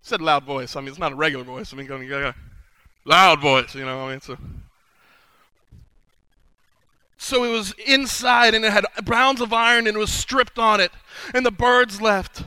Said 0.00 0.20
loud 0.20 0.44
voice. 0.44 0.76
I 0.76 0.80
mean, 0.80 0.90
it's 0.90 0.98
not 0.98 1.10
a 1.10 1.16
regular 1.16 1.42
voice. 1.42 1.72
I 1.72 1.76
mean, 1.76 1.88
going 1.88 2.08
a 2.12 2.36
loud 3.04 3.40
voice. 3.40 3.74
You 3.74 3.84
know, 3.84 3.96
what 3.96 4.04
I 4.04 4.06
mean, 4.06 4.16
it's 4.18 4.28
a. 4.28 4.38
So 7.18 7.42
it 7.42 7.50
was 7.50 7.74
inside, 7.84 8.54
and 8.54 8.64
it 8.64 8.72
had 8.72 8.84
bounds 9.04 9.40
of 9.40 9.52
iron, 9.52 9.88
and 9.88 9.96
it 9.96 9.98
was 10.00 10.12
stripped 10.12 10.56
on 10.56 10.78
it, 10.78 10.92
and 11.34 11.44
the 11.44 11.50
birds 11.50 12.00
left. 12.00 12.44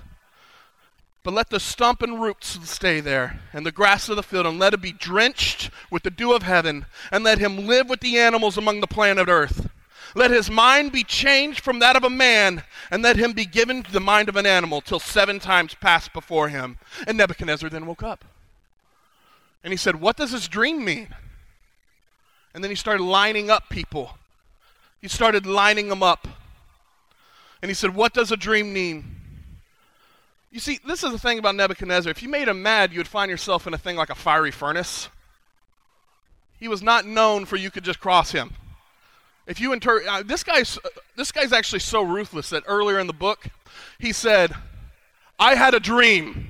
But 1.24 1.34
let 1.34 1.50
the 1.50 1.60
stump 1.60 2.02
and 2.02 2.22
roots 2.22 2.58
stay 2.70 3.02
there, 3.02 3.42
and 3.52 3.66
the 3.66 3.72
grass 3.74 4.08
of 4.08 4.16
the 4.16 4.24
field, 4.24 4.46
and 4.46 4.58
let 4.58 4.74
it 4.74 4.82
be 4.82 4.94
drenched 4.94 5.72
with 5.92 6.04
the 6.04 6.10
dew 6.10 6.32
of 6.32 6.44
heaven, 6.44 6.86
and 7.12 7.26
let 7.26 7.40
him 7.40 7.68
live 7.68 7.90
with 7.90 8.00
the 8.00 8.18
animals 8.18 8.58
among 8.58 8.80
the 8.80 8.88
planet 8.88 9.28
earth. 9.28 9.68
Let 10.16 10.32
his 10.32 10.50
mind 10.50 10.92
be 10.92 11.04
changed 11.04 11.60
from 11.60 11.80
that 11.80 11.96
of 11.96 12.04
a 12.04 12.10
man, 12.10 12.64
and 12.90 13.04
let 13.04 13.18
him 13.18 13.34
be 13.34 13.46
given 13.46 13.86
the 13.92 14.00
mind 14.00 14.30
of 14.30 14.36
an 14.36 14.46
animal, 14.46 14.82
till 14.82 15.00
seven 15.00 15.40
times 15.40 15.76
pass 15.76 16.08
before 16.08 16.50
him. 16.50 16.78
And 17.06 17.18
Nebuchadnezzar 17.18 17.70
then 17.70 17.86
woke 17.86 18.04
up. 18.04 18.26
And 19.64 19.74
he 19.74 19.78
said, 19.78 20.00
What 20.00 20.18
does 20.18 20.32
this 20.32 20.48
dream 20.48 20.86
mean? 20.86 21.10
And 22.54 22.64
then 22.64 22.72
he 22.72 22.76
started 22.76 23.04
lining 23.04 23.50
up 23.50 23.70
people. 23.70 24.18
He 25.02 25.08
started 25.08 25.46
lining 25.46 25.90
them 25.90 26.02
up. 26.02 26.28
And 27.62 27.70
he 27.70 27.76
said, 27.76 27.96
What 27.96 28.14
does 28.14 28.32
a 28.32 28.38
dream 28.38 28.74
mean? 28.74 29.16
You 30.52 30.60
see, 30.60 30.80
this 30.88 31.04
is 31.04 31.12
the 31.12 31.20
thing 31.20 31.40
about 31.40 31.56
Nebuchadnezzar. 31.56 32.10
If 32.10 32.24
you 32.24 32.30
made 32.30 32.48
him 32.48 32.64
mad, 32.64 32.92
you 32.92 33.00
would 33.00 33.08
find 33.08 33.30
yourself 33.30 33.68
in 33.68 33.74
a 33.74 33.78
thing 33.78 33.96
like 33.96 34.10
a 34.10 34.16
fiery 34.16 34.52
furnace. 34.52 35.10
He 36.60 36.68
was 36.68 36.82
not 36.82 37.06
known 37.06 37.46
for 37.46 37.58
you 37.58 37.70
could 37.70 37.84
just 37.84 38.00
cross 38.00 38.32
him. 38.32 38.54
If 39.48 39.62
you 39.62 39.72
inter- 39.72 40.04
uh, 40.08 40.24
this 40.24 40.44
guy's 40.44 40.78
uh, 40.78 40.90
this 41.16 41.32
guy's 41.32 41.54
actually 41.54 41.80
so 41.80 42.04
ruthless 42.04 42.50
that 42.50 42.64
earlier 42.68 43.00
in 43.00 43.08
the 43.08 43.14
book 43.14 43.48
he 43.98 44.12
said, 44.12 44.54
"I 45.40 45.56
had 45.56 45.74
a 45.74 45.80
dream. 45.80 46.48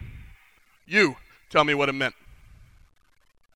You 0.87 1.15
tell 1.49 1.63
me 1.63 1.73
what 1.73 1.89
it 1.89 1.93
meant. 1.93 2.15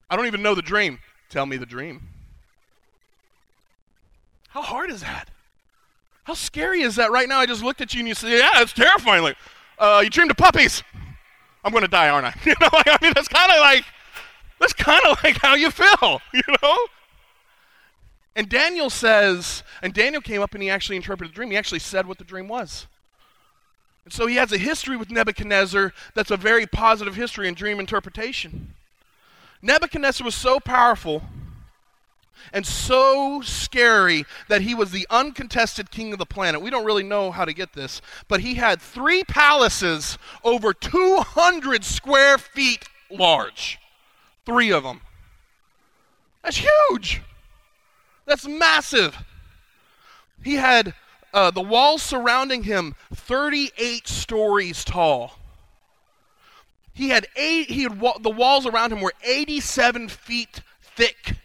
I 0.09 0.15
don't 0.15 0.27
even 0.27 0.41
know 0.41 0.55
the 0.55 0.61
dream. 0.61 0.99
Tell 1.29 1.45
me 1.45 1.57
the 1.57 1.65
dream." 1.65 2.07
How 4.49 4.61
hard 4.61 4.91
is 4.91 5.01
that? 5.01 5.29
How 6.25 6.33
scary 6.33 6.81
is 6.81 6.97
that 6.97 7.09
right 7.09 7.27
now? 7.27 7.39
I 7.39 7.45
just 7.45 7.63
looked 7.63 7.81
at 7.81 7.93
you 7.93 7.99
and 7.99 8.07
you 8.07 8.13
said, 8.13 8.31
"Yeah, 8.31 8.61
it's 8.61 8.73
terrifying." 8.73 9.23
Like, 9.23 9.37
uh, 9.79 10.01
you 10.03 10.09
dreamed 10.09 10.31
of 10.31 10.37
puppies. 10.37 10.83
I'm 11.63 11.71
going 11.71 11.83
to 11.83 11.87
die, 11.87 12.09
aren't 12.09 12.27
I? 12.27 12.35
You 12.45 12.53
know, 12.59 12.69
like, 12.73 12.87
I 12.87 12.97
mean, 13.01 13.13
that's 13.15 13.27
kind 13.27 13.51
of 13.51 13.59
like 13.59 13.85
that's 14.59 14.73
kind 14.73 15.01
of 15.07 15.17
like 15.23 15.37
how 15.37 15.55
you 15.55 15.71
feel, 15.71 16.21
you 16.33 16.41
know. 16.61 16.77
And 18.35 18.47
Daniel 18.47 18.89
says, 18.89 19.63
and 19.81 19.93
Daniel 19.93 20.21
came 20.21 20.41
up 20.41 20.53
and 20.53 20.63
he 20.63 20.69
actually 20.69 20.95
interpreted 20.95 21.33
the 21.33 21.35
dream. 21.35 21.51
He 21.51 21.57
actually 21.57 21.79
said 21.79 22.05
what 22.05 22.17
the 22.17 22.23
dream 22.23 22.47
was. 22.47 22.87
And 24.05 24.13
so 24.13 24.25
he 24.25 24.35
has 24.35 24.51
a 24.51 24.57
history 24.57 24.97
with 24.97 25.11
Nebuchadnezzar 25.11 25.93
that's 26.15 26.31
a 26.31 26.37
very 26.37 26.65
positive 26.65 27.15
history 27.15 27.47
in 27.47 27.53
dream 27.53 27.79
interpretation. 27.79 28.73
Nebuchadnezzar 29.61 30.25
was 30.25 30.35
so 30.35 30.59
powerful 30.59 31.23
and 32.51 32.65
so 32.65 33.41
scary 33.41 34.25
that 34.49 34.61
he 34.61 34.73
was 34.73 34.91
the 34.91 35.05
uncontested 35.09 35.91
king 35.91 36.11
of 36.13 36.19
the 36.19 36.25
planet. 36.25 36.61
We 36.61 36.71
don't 36.71 36.85
really 36.85 37.03
know 37.03 37.31
how 37.31 37.45
to 37.45 37.53
get 37.53 37.73
this, 37.73 38.01
but 38.27 38.41
he 38.41 38.55
had 38.55 38.81
three 38.81 39.23
palaces 39.23 40.17
over 40.43 40.73
200 40.73 41.83
square 41.83 42.37
feet 42.37 42.85
large. 43.11 43.77
Three 44.45 44.71
of 44.71 44.83
them. 44.83 45.01
That's 46.43 46.57
huge. 46.57 47.21
That's 48.25 48.47
massive. 48.47 49.17
He 50.43 50.55
had 50.55 50.93
uh, 51.33 51.51
the 51.51 51.61
walls 51.61 52.03
surrounding 52.03 52.63
him 52.63 52.95
38 53.13 54.07
stories 54.07 54.83
tall. 54.83 55.37
He 56.93 57.09
had 57.09 57.27
eight. 57.35 57.69
He 57.69 57.83
had 57.83 57.99
the 58.21 58.29
walls 58.29 58.65
around 58.65 58.91
him 58.91 59.01
were 59.01 59.13
87 59.23 60.09
feet 60.09 60.61
thick. 60.81 61.37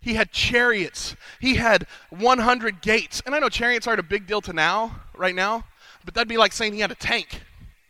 He 0.00 0.14
had 0.14 0.30
chariots. 0.30 1.16
He 1.40 1.56
had 1.56 1.86
100 2.10 2.80
gates. 2.80 3.20
And 3.26 3.34
I 3.34 3.40
know 3.40 3.48
chariots 3.48 3.88
aren't 3.88 3.98
a 3.98 4.04
big 4.04 4.26
deal 4.26 4.40
to 4.42 4.52
now, 4.52 5.00
right 5.16 5.34
now, 5.34 5.64
but 6.04 6.14
that'd 6.14 6.28
be 6.28 6.36
like 6.36 6.52
saying 6.52 6.74
he 6.74 6.80
had 6.80 6.92
a 6.92 6.96
tank 6.96 7.42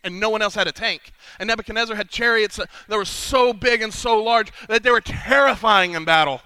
and 0.06 0.20
no 0.20 0.30
one 0.30 0.40
else 0.40 0.54
had 0.54 0.68
a 0.68 0.72
tank. 0.72 1.12
And 1.38 1.48
Nebuchadnezzar 1.48 1.96
had 1.96 2.08
chariots 2.08 2.56
that 2.56 2.96
were 2.96 3.04
so 3.04 3.52
big 3.52 3.82
and 3.82 3.92
so 3.92 4.22
large 4.22 4.50
that 4.68 4.82
they 4.82 4.90
were 4.90 5.00
terrifying 5.00 5.92
in 5.92 6.04
battle. 6.04 6.40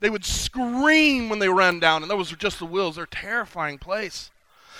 They 0.00 0.10
would 0.10 0.24
scream 0.24 1.28
when 1.28 1.38
they 1.38 1.48
ran 1.48 1.80
down, 1.80 2.02
and 2.02 2.10
those 2.10 2.30
were 2.30 2.36
just 2.36 2.58
the 2.58 2.66
wheels. 2.66 2.94
They're 2.94 3.04
a 3.04 3.08
terrifying 3.08 3.78
place. 3.78 4.30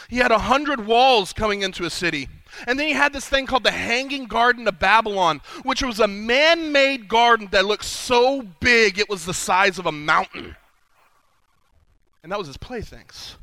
He 0.09 0.19
had 0.19 0.31
a 0.31 0.39
hundred 0.39 0.87
walls 0.87 1.33
coming 1.33 1.63
into 1.63 1.85
a 1.85 1.91
city. 1.91 2.29
And 2.67 2.79
then 2.79 2.87
he 2.87 2.93
had 2.95 3.13
this 3.13 3.29
thing 3.29 3.47
called 3.47 3.65
the 3.65 3.71
Hanging 3.71 4.27
Garden 4.27 4.67
of 4.69 4.79
Babylon, 4.79 5.41
which 5.65 5.83
was 5.83 6.01
a 6.01 6.09
man 6.09 6.73
made 6.73 7.09
garden 7.09 7.49
that 7.51 7.67
looked 7.67 7.85
so 7.85 8.43
big 8.61 8.99
it 8.99 9.09
was 9.09 9.27
the 9.27 9.35
size 9.35 9.79
of 9.79 9.87
a 9.87 9.93
mountain. 9.93 10.57
And 12.23 12.33
that 12.33 12.39
was 12.39 12.47
his 12.47 12.57
playthings. 12.57 13.37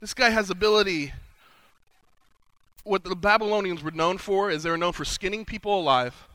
This 0.00 0.14
guy 0.14 0.30
has 0.30 0.50
ability. 0.50 1.12
What 2.82 3.04
the 3.04 3.14
Babylonians 3.14 3.82
were 3.82 3.90
known 3.90 4.18
for 4.18 4.50
is 4.50 4.62
they 4.62 4.70
were 4.70 4.76
known 4.76 4.92
for 4.92 5.04
skinning 5.04 5.44
people 5.44 5.78
alive 5.78 6.28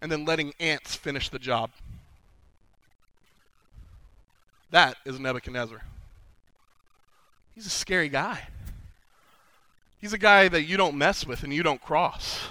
and 0.00 0.10
then 0.10 0.24
letting 0.24 0.52
ants 0.60 0.94
finish 0.94 1.28
the 1.28 1.38
job. 1.38 1.70
That 4.70 4.96
is 5.04 5.18
Nebuchadnezzar. 5.18 5.82
He's 7.54 7.66
a 7.66 7.70
scary 7.70 8.08
guy. 8.08 8.48
He's 10.00 10.12
a 10.12 10.18
guy 10.18 10.48
that 10.48 10.64
you 10.64 10.76
don't 10.76 10.96
mess 10.96 11.26
with 11.26 11.42
and 11.42 11.52
you 11.52 11.62
don't 11.62 11.82
cross. 11.82 12.50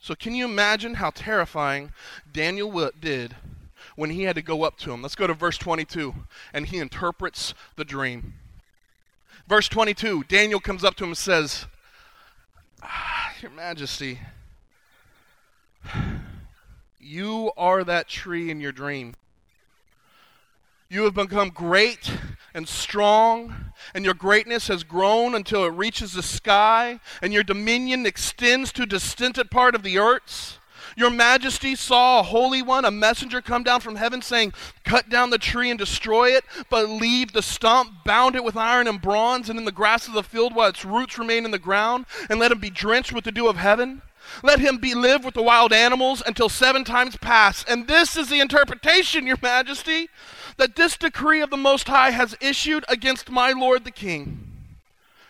So, 0.00 0.14
can 0.14 0.34
you 0.34 0.44
imagine 0.44 0.94
how 0.94 1.10
terrifying 1.10 1.92
Daniel 2.32 2.90
did 3.00 3.34
when 3.96 4.10
he 4.10 4.22
had 4.22 4.36
to 4.36 4.42
go 4.42 4.62
up 4.62 4.78
to 4.78 4.92
him? 4.92 5.02
Let's 5.02 5.16
go 5.16 5.26
to 5.26 5.34
verse 5.34 5.58
22, 5.58 6.14
and 6.52 6.66
he 6.66 6.78
interprets 6.78 7.54
the 7.74 7.84
dream. 7.84 8.34
Verse 9.48 9.68
22 9.68 10.24
Daniel 10.24 10.60
comes 10.60 10.84
up 10.84 10.94
to 10.96 11.04
him 11.04 11.10
and 11.10 11.18
says, 11.18 11.66
ah, 12.82 13.32
Your 13.40 13.50
Majesty, 13.50 14.20
you 17.00 17.52
are 17.56 17.84
that 17.84 18.08
tree 18.08 18.50
in 18.50 18.60
your 18.60 18.72
dream. 18.72 19.14
You 20.88 21.04
have 21.04 21.14
become 21.14 21.50
great 21.50 22.10
and 22.54 22.68
strong, 22.68 23.72
and 23.94 24.04
your 24.04 24.14
greatness 24.14 24.68
has 24.68 24.84
grown 24.84 25.34
until 25.34 25.64
it 25.64 25.72
reaches 25.72 26.12
the 26.12 26.22
sky, 26.22 27.00
and 27.20 27.32
your 27.32 27.42
dominion 27.42 28.06
extends 28.06 28.72
to 28.72 28.86
distant 28.86 29.38
part 29.50 29.74
of 29.74 29.82
the 29.82 29.98
earth. 29.98 30.58
Your 30.96 31.10
majesty 31.10 31.74
saw 31.74 32.20
a 32.20 32.22
holy 32.22 32.62
one, 32.62 32.84
a 32.84 32.90
messenger 32.90 33.42
come 33.42 33.62
down 33.62 33.80
from 33.80 33.96
heaven 33.96 34.22
saying, 34.22 34.54
Cut 34.84 35.10
down 35.10 35.30
the 35.30 35.38
tree 35.38 35.68
and 35.68 35.78
destroy 35.78 36.30
it, 36.30 36.44
but 36.70 36.88
leave 36.88 37.32
the 37.32 37.42
stump, 37.42 38.04
bound 38.04 38.34
it 38.34 38.44
with 38.44 38.56
iron 38.56 38.88
and 38.88 39.02
bronze, 39.02 39.50
and 39.50 39.58
in 39.58 39.66
the 39.66 39.72
grass 39.72 40.08
of 40.08 40.14
the 40.14 40.22
field 40.22 40.54
while 40.54 40.68
its 40.70 40.84
roots 40.84 41.18
remain 41.18 41.44
in 41.44 41.50
the 41.50 41.58
ground, 41.58 42.06
and 42.30 42.38
let 42.38 42.52
it 42.52 42.60
be 42.60 42.70
drenched 42.70 43.12
with 43.12 43.24
the 43.24 43.32
dew 43.32 43.48
of 43.48 43.56
heaven. 43.56 44.00
Let 44.42 44.60
him 44.60 44.78
be 44.78 44.94
live 44.94 45.24
with 45.24 45.34
the 45.34 45.42
wild 45.42 45.72
animals 45.72 46.22
until 46.26 46.48
seven 46.48 46.84
times 46.84 47.16
pass. 47.16 47.64
And 47.64 47.88
this 47.88 48.16
is 48.16 48.28
the 48.28 48.40
interpretation, 48.40 49.26
your 49.26 49.38
majesty, 49.42 50.08
that 50.56 50.76
this 50.76 50.96
decree 50.96 51.40
of 51.40 51.50
the 51.50 51.56
Most 51.56 51.88
High 51.88 52.10
has 52.10 52.36
issued 52.40 52.84
against 52.88 53.30
my 53.30 53.52
lord 53.52 53.84
the 53.84 53.90
king. 53.90 54.46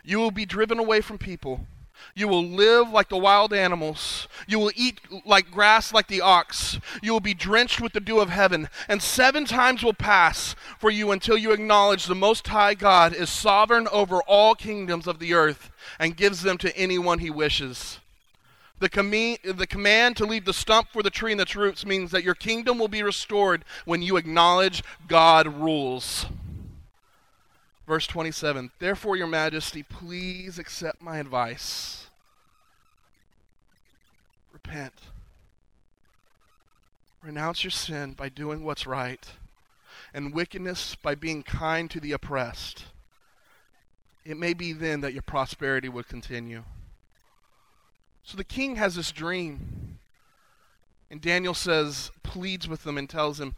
You 0.05 0.19
will 0.19 0.31
be 0.31 0.47
driven 0.47 0.79
away 0.79 1.01
from 1.01 1.19
people. 1.19 1.67
You 2.15 2.29
will 2.29 2.45
live 2.45 2.91
like 2.91 3.09
the 3.09 3.19
wild 3.19 3.53
animals. 3.53 4.29
You 4.47 4.59
will 4.59 4.73
eat 4.75 5.01
like 5.27 5.51
grass 5.51 5.93
like 5.93 6.07
the 6.09 6.21
ox. 6.21 6.79
You 7.03 7.13
will 7.13 7.21
be 7.21 7.35
drenched 7.35 7.81
with 7.81 7.93
the 7.93 8.01
dew 8.01 8.21
of 8.21 8.31
heaven. 8.31 8.69
And 8.89 9.03
seven 9.03 9.45
times 9.45 9.83
will 9.83 9.93
pass 9.93 10.55
for 10.79 10.91
you 10.91 11.11
until 11.11 11.37
you 11.37 11.53
acknowledge 11.53 12.07
the 12.07 12.15
Most 12.15 12.47
High 12.49 12.75
God 12.75 13.13
is 13.13 13.29
sovereign 13.29 13.89
over 13.89 14.23
all 14.23 14.55
kingdoms 14.55 15.07
of 15.07 15.19
the 15.19 15.35
earth 15.35 15.71
and 15.99 16.17
gives 16.17 16.43
them 16.43 16.57
to 16.59 16.77
anyone 16.77 17.19
he 17.19 17.31
wishes. 17.31 17.99
The, 18.79 18.89
com- 18.91 19.11
the 19.11 19.67
command 19.69 20.17
to 20.19 20.27
leave 20.27 20.45
the 20.45 20.53
stump 20.53 20.89
for 20.93 21.03
the 21.03 21.11
tree 21.11 21.33
and 21.33 21.41
its 21.41 21.57
roots 21.57 21.87
means 21.87 22.11
that 22.11 22.25
your 22.25 22.35
kingdom 22.35 22.79
will 22.79 22.89
be 22.89 23.03
restored 23.03 23.65
when 23.87 24.03
you 24.03 24.17
acknowledge 24.17 24.83
God 25.09 25.47
rules. 25.47 26.27
Verse 27.87 28.07
27 28.07 28.71
Therefore, 28.79 29.17
your 29.17 29.29
majesty, 29.29 29.83
please 29.83 30.59
accept 30.59 31.01
my 31.01 31.19
advice. 31.19 32.07
Repent. 34.53 34.93
Renounce 37.23 37.65
your 37.65 37.71
sin 37.71 38.13
by 38.13 38.29
doing 38.29 38.63
what's 38.63 38.87
right, 38.87 39.27
and 40.13 40.35
wickedness 40.35 40.95
by 40.95 41.15
being 41.15 41.43
kind 41.43 41.91
to 41.91 41.99
the 41.99 42.13
oppressed. 42.13 42.85
It 44.25 44.37
may 44.37 44.55
be 44.55 44.73
then 44.73 45.01
that 45.01 45.13
your 45.13 45.23
prosperity 45.23 45.89
will 45.89 46.03
continue. 46.03 46.65
So 48.27 48.37
the 48.37 48.45
king 48.45 48.75
has 48.75 48.97
this 48.97 49.13
dream. 49.13 49.99
And 51.11 51.21
Daniel 51.21 51.55
says, 51.55 52.11
pleads 52.25 52.69
with 52.69 52.83
them 52.83 52.99
and 52.99 53.09
tells 53.09 53.41
him, 53.41 53.55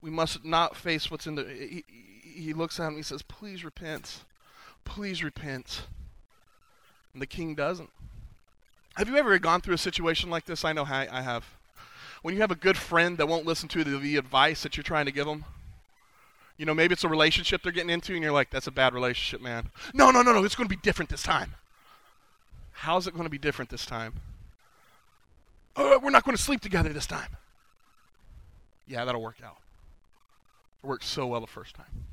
we 0.00 0.10
must 0.10 0.42
not 0.42 0.74
face 0.74 1.10
what's 1.10 1.26
in 1.26 1.34
the. 1.34 1.44
He, 1.44 1.84
he 2.24 2.54
looks 2.54 2.80
at 2.80 2.84
him 2.84 2.88
and 2.88 2.96
he 2.96 3.02
says, 3.02 3.20
please 3.20 3.62
repent. 3.62 4.24
Please 4.86 5.22
repent. 5.22 5.82
And 7.12 7.20
the 7.20 7.26
king 7.26 7.54
doesn't. 7.54 7.90
Have 8.94 9.08
you 9.08 9.18
ever 9.18 9.38
gone 9.38 9.60
through 9.60 9.74
a 9.74 9.78
situation 9.78 10.30
like 10.30 10.46
this? 10.46 10.64
I 10.64 10.72
know 10.72 10.84
I 10.84 11.20
have. 11.20 11.44
When 12.22 12.34
you 12.34 12.40
have 12.40 12.50
a 12.50 12.56
good 12.56 12.78
friend 12.78 13.18
that 13.18 13.28
won't 13.28 13.44
listen 13.44 13.68
to 13.68 13.84
the, 13.84 13.98
the 13.98 14.16
advice 14.16 14.62
that 14.62 14.78
you're 14.78 14.84
trying 14.84 15.06
to 15.06 15.12
give 15.12 15.26
them, 15.26 15.44
you 16.56 16.64
know, 16.64 16.74
maybe 16.74 16.94
it's 16.94 17.04
a 17.04 17.08
relationship 17.08 17.62
they're 17.62 17.72
getting 17.72 17.90
into, 17.90 18.14
and 18.14 18.22
you're 18.22 18.32
like, 18.32 18.50
that's 18.50 18.66
a 18.66 18.70
bad 18.70 18.94
relationship, 18.94 19.42
man. 19.42 19.70
No, 19.92 20.10
no, 20.10 20.22
no, 20.22 20.32
no, 20.32 20.44
it's 20.44 20.54
going 20.54 20.68
to 20.68 20.74
be 20.74 20.80
different 20.80 21.10
this 21.10 21.22
time. 21.22 21.54
How's 22.80 23.06
it 23.06 23.12
going 23.12 23.24
to 23.24 23.30
be 23.30 23.36
different 23.36 23.70
this 23.70 23.84
time? 23.84 24.14
Oh, 25.76 25.98
we're 25.98 26.08
not 26.08 26.24
going 26.24 26.34
to 26.34 26.42
sleep 26.42 26.62
together 26.62 26.88
this 26.94 27.06
time. 27.06 27.36
Yeah, 28.86 29.04
that'll 29.04 29.20
work 29.20 29.36
out. 29.44 29.58
It 30.82 30.86
worked 30.86 31.04
so 31.04 31.26
well 31.26 31.42
the 31.42 31.46
first 31.46 31.74
time. 31.74 32.06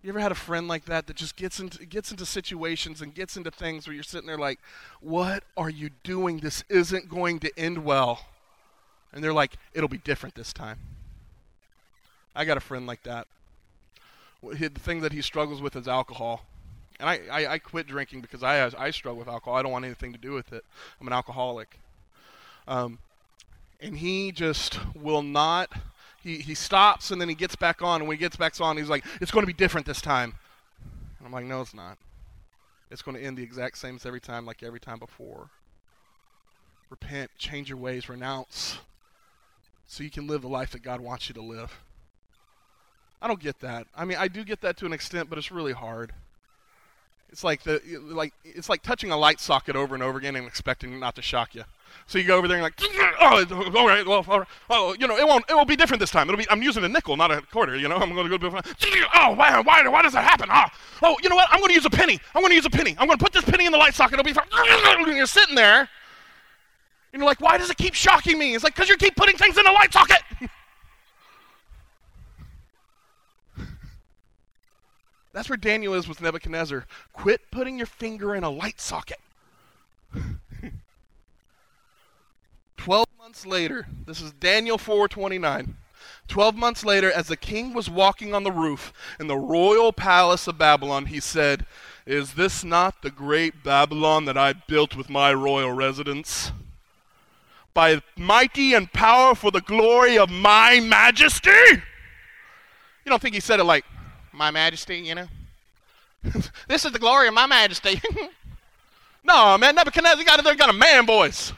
You 0.00 0.10
ever 0.10 0.20
had 0.20 0.30
a 0.30 0.36
friend 0.36 0.68
like 0.68 0.84
that 0.84 1.08
that 1.08 1.16
just 1.16 1.34
gets 1.34 1.58
into 1.58 1.84
gets 1.86 2.12
into 2.12 2.24
situations 2.24 3.02
and 3.02 3.12
gets 3.12 3.36
into 3.36 3.50
things 3.50 3.88
where 3.88 3.94
you're 3.94 4.04
sitting 4.04 4.28
there 4.28 4.38
like, 4.38 4.60
"What 5.00 5.42
are 5.56 5.70
you 5.70 5.90
doing? 6.04 6.38
This 6.38 6.62
isn't 6.68 7.08
going 7.08 7.40
to 7.40 7.50
end 7.58 7.84
well." 7.84 8.26
And 9.12 9.24
they're 9.24 9.32
like, 9.32 9.56
it'll 9.74 9.88
be 9.88 9.98
different 9.98 10.36
this 10.36 10.52
time. 10.52 10.78
I 12.34 12.44
got 12.44 12.56
a 12.56 12.60
friend 12.60 12.86
like 12.86 13.02
that. 13.02 13.26
The 14.40 14.68
thing 14.68 15.00
that 15.00 15.12
he 15.12 15.20
struggles 15.20 15.60
with 15.60 15.74
is 15.74 15.88
alcohol. 15.88 16.46
And 17.02 17.10
I, 17.10 17.20
I, 17.32 17.52
I 17.54 17.58
quit 17.58 17.88
drinking 17.88 18.20
because 18.20 18.44
I, 18.44 18.64
I 18.78 18.92
struggle 18.92 19.18
with 19.18 19.26
alcohol. 19.26 19.58
I 19.58 19.62
don't 19.62 19.72
want 19.72 19.84
anything 19.84 20.12
to 20.12 20.18
do 20.18 20.32
with 20.32 20.52
it. 20.52 20.64
I'm 21.00 21.06
an 21.08 21.12
alcoholic. 21.12 21.80
Um, 22.68 23.00
and 23.80 23.98
he 23.98 24.30
just 24.30 24.78
will 24.94 25.22
not. 25.22 25.68
He, 26.22 26.36
he 26.36 26.54
stops 26.54 27.10
and 27.10 27.20
then 27.20 27.28
he 27.28 27.34
gets 27.34 27.56
back 27.56 27.82
on. 27.82 28.00
And 28.00 28.08
when 28.08 28.16
he 28.16 28.20
gets 28.20 28.36
back 28.36 28.60
on, 28.60 28.76
he's 28.76 28.88
like, 28.88 29.04
it's 29.20 29.32
going 29.32 29.42
to 29.42 29.48
be 29.48 29.52
different 29.52 29.84
this 29.84 30.00
time. 30.00 30.34
And 31.18 31.26
I'm 31.26 31.32
like, 31.32 31.44
no, 31.44 31.60
it's 31.60 31.74
not. 31.74 31.98
It's 32.88 33.02
going 33.02 33.16
to 33.16 33.22
end 33.22 33.36
the 33.36 33.42
exact 33.42 33.78
same 33.78 33.96
as 33.96 34.06
every 34.06 34.20
time, 34.20 34.46
like 34.46 34.62
every 34.62 34.78
time 34.78 35.00
before. 35.00 35.48
Repent, 36.88 37.32
change 37.36 37.68
your 37.68 37.78
ways, 37.78 38.08
renounce, 38.08 38.78
so 39.88 40.04
you 40.04 40.10
can 40.10 40.28
live 40.28 40.42
the 40.42 40.48
life 40.48 40.70
that 40.70 40.82
God 40.82 41.00
wants 41.00 41.28
you 41.28 41.34
to 41.34 41.42
live. 41.42 41.80
I 43.20 43.26
don't 43.26 43.40
get 43.40 43.58
that. 43.58 43.88
I 43.96 44.04
mean, 44.04 44.18
I 44.18 44.28
do 44.28 44.44
get 44.44 44.60
that 44.60 44.76
to 44.76 44.86
an 44.86 44.92
extent, 44.92 45.28
but 45.28 45.36
it's 45.36 45.50
really 45.50 45.72
hard. 45.72 46.12
It's 47.32 47.42
like 47.42 47.62
the 47.62 47.80
like 48.02 48.34
it's 48.44 48.68
like 48.68 48.82
touching 48.82 49.10
a 49.10 49.16
light 49.16 49.40
socket 49.40 49.74
over 49.74 49.94
and 49.94 50.04
over 50.04 50.18
again 50.18 50.36
and 50.36 50.46
expecting 50.46 51.00
not 51.00 51.16
to 51.16 51.22
shock 51.22 51.54
you. 51.54 51.64
So 52.06 52.18
you 52.18 52.24
go 52.24 52.36
over 52.36 52.46
there 52.46 52.58
and 52.58 52.62
like, 52.62 52.74
oh, 53.20 53.44
oh, 53.50 53.78
all 53.78 53.86
right, 53.86 54.06
well, 54.06 54.24
all 54.28 54.40
right, 54.40 54.48
well, 54.68 54.94
you 54.96 55.06
know, 55.06 55.16
it 55.16 55.26
won't, 55.26 55.44
it 55.48 55.54
will 55.54 55.64
be 55.64 55.76
different 55.76 56.00
this 56.00 56.10
time. 56.10 56.28
It'll 56.28 56.38
be, 56.38 56.48
I'm 56.50 56.62
using 56.62 56.84
a 56.84 56.88
nickel, 56.88 57.16
not 57.16 57.30
a 57.30 57.42
quarter. 57.42 57.76
You 57.76 57.88
know, 57.88 57.96
I'm 57.96 58.14
going 58.14 58.28
to 58.30 58.38
go. 58.38 58.60
Oh, 59.14 59.34
why, 59.34 59.60
why, 59.60 59.86
why 59.88 60.02
does 60.02 60.14
that 60.14 60.24
happen? 60.24 60.48
Oh, 60.50 60.64
oh, 61.02 61.16
you 61.22 61.28
know 61.28 61.36
what? 61.36 61.48
I'm 61.50 61.58
going 61.58 61.68
to 61.68 61.74
use 61.74 61.84
a 61.84 61.90
penny. 61.90 62.18
I'm 62.34 62.42
going 62.42 62.50
to 62.50 62.56
use 62.56 62.66
a 62.66 62.70
penny. 62.70 62.96
I'm 62.98 63.06
going 63.06 63.18
to 63.18 63.22
put 63.22 63.32
this 63.32 63.44
penny 63.44 63.66
in 63.66 63.72
the 63.72 63.78
light 63.78 63.94
socket. 63.94 64.18
It'll 64.18 64.24
be 64.24 64.32
fine. 64.32 64.46
You're 65.16 65.26
sitting 65.26 65.54
there, 65.54 65.80
and 67.12 67.20
you're 67.20 67.26
like, 67.26 67.40
why 67.40 67.58
does 67.58 67.70
it 67.70 67.76
keep 67.76 67.94
shocking 67.94 68.38
me? 68.38 68.54
It's 68.54 68.64
like 68.64 68.74
because 68.74 68.88
you 68.88 68.96
keep 68.96 69.14
putting 69.16 69.36
things 69.36 69.56
in 69.56 69.64
the 69.64 69.72
light 69.72 69.92
socket. 69.92 70.22
That's 75.32 75.48
where 75.48 75.56
Daniel 75.56 75.94
is 75.94 76.06
with 76.06 76.20
Nebuchadnezzar. 76.20 76.84
Quit 77.12 77.50
putting 77.50 77.78
your 77.78 77.86
finger 77.86 78.34
in 78.34 78.44
a 78.44 78.50
light 78.50 78.80
socket. 78.80 79.20
12 82.76 83.06
months 83.18 83.46
later, 83.46 83.86
this 84.06 84.20
is 84.20 84.32
Daniel 84.32 84.76
4:29. 84.76 85.74
12 86.28 86.56
months 86.56 86.84
later 86.84 87.10
as 87.10 87.28
the 87.28 87.36
king 87.36 87.72
was 87.72 87.88
walking 87.88 88.34
on 88.34 88.42
the 88.44 88.52
roof 88.52 88.92
in 89.18 89.26
the 89.26 89.36
royal 89.36 89.92
palace 89.92 90.46
of 90.46 90.58
Babylon, 90.58 91.06
he 91.06 91.20
said, 91.20 91.64
"Is 92.04 92.34
this 92.34 92.62
not 92.64 93.00
the 93.02 93.10
great 93.10 93.62
Babylon 93.62 94.26
that 94.26 94.36
I 94.36 94.52
built 94.52 94.96
with 94.96 95.08
my 95.08 95.32
royal 95.32 95.72
residence? 95.72 96.52
By 97.72 98.02
mighty 98.16 98.74
and 98.74 98.92
power 98.92 99.34
for 99.34 99.50
the 99.50 99.62
glory 99.62 100.18
of 100.18 100.28
my 100.28 100.80
majesty?" 100.80 101.50
You 103.04 103.10
don't 103.10 103.22
think 103.22 103.34
he 103.34 103.40
said 103.40 103.60
it 103.60 103.64
like, 103.64 103.84
"My 104.32 104.50
majesty," 104.50 104.98
you 104.98 105.14
know? 105.14 105.28
this 106.68 106.84
is 106.84 106.92
the 106.92 106.98
glory 106.98 107.28
of 107.28 107.34
my 107.34 107.46
majesty. 107.46 108.00
no, 109.24 109.58
man, 109.58 109.74
Nebuchadnezzar 109.74 110.24
got, 110.24 110.42
they 110.42 110.54
got 110.54 110.70
a 110.70 110.74
man 110.74 111.06
voice. 111.06 111.52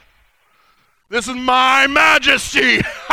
This 1.09 1.27
is 1.27 1.35
my 1.35 1.87
majesty. 1.87 2.81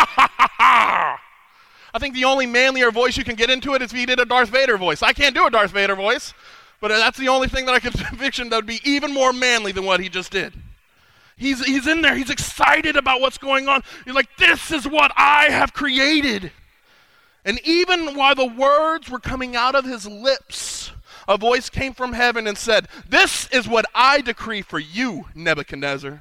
I 1.94 1.98
think 1.98 2.14
the 2.14 2.24
only 2.24 2.46
manlier 2.46 2.90
voice 2.90 3.18
you 3.18 3.24
can 3.24 3.34
get 3.34 3.50
into 3.50 3.74
it 3.74 3.82
is 3.82 3.92
if 3.92 3.98
you 3.98 4.06
did 4.06 4.18
a 4.18 4.24
Darth 4.24 4.48
Vader 4.48 4.78
voice. 4.78 5.02
I 5.02 5.12
can't 5.12 5.34
do 5.34 5.46
a 5.46 5.50
Darth 5.50 5.72
Vader 5.72 5.94
voice, 5.94 6.32
but 6.80 6.88
that's 6.88 7.18
the 7.18 7.28
only 7.28 7.48
thing 7.48 7.66
that 7.66 7.74
I 7.74 7.80
can 7.80 7.92
conviction 7.92 8.48
that 8.48 8.56
would 8.56 8.66
be 8.66 8.80
even 8.84 9.12
more 9.12 9.32
manly 9.32 9.72
than 9.72 9.84
what 9.84 10.00
he 10.00 10.08
just 10.08 10.32
did. 10.32 10.54
He's, 11.36 11.62
he's 11.64 11.86
in 11.86 12.00
there. 12.00 12.14
He's 12.14 12.30
excited 12.30 12.96
about 12.96 13.20
what's 13.20 13.36
going 13.36 13.68
on. 13.68 13.82
He's 14.04 14.14
like, 14.14 14.34
this 14.38 14.70
is 14.70 14.86
what 14.86 15.12
I 15.16 15.46
have 15.50 15.74
created. 15.74 16.50
And 17.44 17.60
even 17.64 18.14
while 18.14 18.34
the 18.34 18.46
words 18.46 19.10
were 19.10 19.18
coming 19.18 19.56
out 19.56 19.74
of 19.74 19.84
his 19.84 20.06
lips, 20.06 20.92
a 21.26 21.36
voice 21.36 21.68
came 21.68 21.92
from 21.92 22.12
heaven 22.12 22.46
and 22.46 22.56
said, 22.56 22.88
This 23.08 23.48
is 23.48 23.68
what 23.68 23.86
I 23.94 24.20
decree 24.20 24.62
for 24.62 24.78
you, 24.78 25.26
Nebuchadnezzar. 25.34 26.20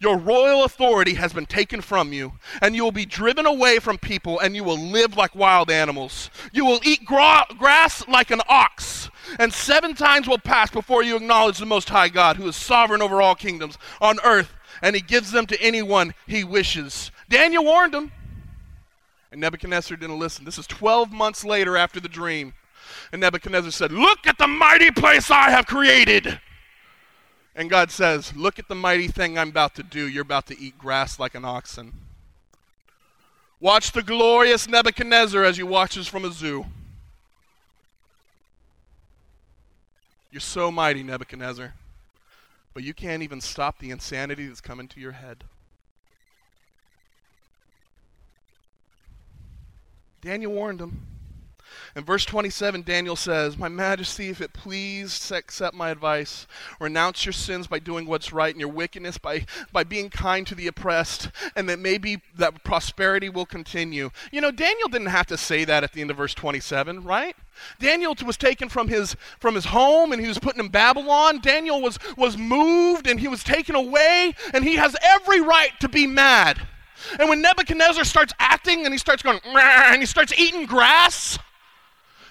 Your 0.00 0.18
royal 0.18 0.64
authority 0.64 1.14
has 1.14 1.32
been 1.32 1.46
taken 1.46 1.80
from 1.80 2.12
you, 2.12 2.32
and 2.60 2.74
you 2.74 2.82
will 2.82 2.92
be 2.92 3.06
driven 3.06 3.46
away 3.46 3.78
from 3.78 3.96
people, 3.96 4.38
and 4.40 4.56
you 4.56 4.64
will 4.64 4.78
live 4.78 5.16
like 5.16 5.34
wild 5.34 5.70
animals. 5.70 6.30
You 6.52 6.64
will 6.64 6.80
eat 6.82 7.04
gra- 7.04 7.46
grass 7.56 8.06
like 8.08 8.30
an 8.30 8.42
ox, 8.48 9.08
and 9.38 9.52
seven 9.52 9.94
times 9.94 10.28
will 10.28 10.38
pass 10.38 10.70
before 10.70 11.02
you 11.02 11.16
acknowledge 11.16 11.58
the 11.58 11.66
Most 11.66 11.88
High 11.88 12.08
God, 12.08 12.36
who 12.36 12.48
is 12.48 12.56
sovereign 12.56 13.02
over 13.02 13.22
all 13.22 13.34
kingdoms 13.34 13.78
on 14.00 14.18
earth, 14.24 14.52
and 14.82 14.96
he 14.96 15.02
gives 15.02 15.30
them 15.30 15.46
to 15.46 15.62
anyone 15.62 16.14
he 16.26 16.44
wishes. 16.44 17.10
Daniel 17.28 17.64
warned 17.64 17.94
him, 17.94 18.12
and 19.34 19.40
Nebuchadnezzar 19.40 19.96
didn't 19.96 20.20
listen. 20.20 20.44
This 20.44 20.58
is 20.58 20.66
12 20.68 21.10
months 21.10 21.44
later 21.44 21.76
after 21.76 21.98
the 21.98 22.08
dream. 22.08 22.54
And 23.10 23.20
Nebuchadnezzar 23.20 23.72
said, 23.72 23.90
Look 23.90 24.28
at 24.28 24.38
the 24.38 24.46
mighty 24.46 24.92
place 24.92 25.28
I 25.28 25.50
have 25.50 25.66
created. 25.66 26.38
And 27.56 27.68
God 27.68 27.90
says, 27.90 28.32
Look 28.36 28.60
at 28.60 28.68
the 28.68 28.76
mighty 28.76 29.08
thing 29.08 29.36
I'm 29.36 29.48
about 29.48 29.74
to 29.74 29.82
do. 29.82 30.06
You're 30.06 30.22
about 30.22 30.46
to 30.46 30.60
eat 30.60 30.78
grass 30.78 31.18
like 31.18 31.34
an 31.34 31.44
oxen. 31.44 31.94
Watch 33.58 33.90
the 33.90 34.04
glorious 34.04 34.68
Nebuchadnezzar 34.68 35.42
as 35.42 35.58
you 35.58 35.66
watch 35.66 35.96
this 35.96 36.06
from 36.06 36.24
a 36.24 36.30
zoo. 36.30 36.66
You're 40.30 40.40
so 40.40 40.70
mighty, 40.70 41.02
Nebuchadnezzar, 41.02 41.74
but 42.72 42.84
you 42.84 42.94
can't 42.94 43.24
even 43.24 43.40
stop 43.40 43.80
the 43.80 43.90
insanity 43.90 44.46
that's 44.46 44.60
coming 44.60 44.86
to 44.86 45.00
your 45.00 45.12
head. 45.12 45.42
Daniel 50.24 50.52
warned 50.52 50.80
him. 50.80 51.06
In 51.94 52.02
verse 52.02 52.24
27, 52.24 52.82
Daniel 52.82 53.14
says, 53.14 53.58
My 53.58 53.68
majesty, 53.68 54.30
if 54.30 54.40
it 54.40 54.54
please, 54.54 55.30
accept 55.30 55.76
my 55.76 55.90
advice. 55.90 56.46
Renounce 56.80 57.26
your 57.26 57.34
sins 57.34 57.66
by 57.66 57.78
doing 57.78 58.06
what's 58.06 58.32
right 58.32 58.52
and 58.52 58.60
your 58.60 58.70
wickedness 58.70 59.18
by, 59.18 59.44
by 59.70 59.84
being 59.84 60.08
kind 60.08 60.46
to 60.46 60.54
the 60.54 60.66
oppressed, 60.66 61.28
and 61.54 61.68
that 61.68 61.78
maybe 61.78 62.22
that 62.36 62.64
prosperity 62.64 63.28
will 63.28 63.44
continue. 63.44 64.10
You 64.32 64.40
know, 64.40 64.50
Daniel 64.50 64.88
didn't 64.88 65.08
have 65.08 65.26
to 65.26 65.36
say 65.36 65.64
that 65.64 65.84
at 65.84 65.92
the 65.92 66.00
end 66.00 66.10
of 66.10 66.16
verse 66.16 66.34
27, 66.34 67.04
right? 67.04 67.36
Daniel 67.78 68.16
was 68.24 68.36
taken 68.36 68.68
from 68.68 68.88
his 68.88 69.14
from 69.38 69.54
his 69.54 69.66
home 69.66 70.10
and 70.10 70.20
he 70.20 70.26
was 70.26 70.38
put 70.38 70.56
in 70.56 70.68
Babylon. 70.68 71.38
Daniel 71.40 71.80
was 71.80 71.98
was 72.16 72.36
moved 72.36 73.06
and 73.06 73.20
he 73.20 73.28
was 73.28 73.44
taken 73.44 73.76
away 73.76 74.34
and 74.52 74.64
he 74.64 74.76
has 74.76 74.96
every 75.02 75.40
right 75.40 75.70
to 75.80 75.88
be 75.88 76.06
mad. 76.06 76.66
And 77.18 77.28
when 77.28 77.42
Nebuchadnezzar 77.42 78.04
starts 78.04 78.32
acting 78.38 78.84
and 78.84 78.94
he 78.94 78.98
starts 78.98 79.22
going 79.22 79.40
and 79.44 80.00
he 80.00 80.06
starts 80.06 80.32
eating 80.38 80.66
grass, 80.66 81.38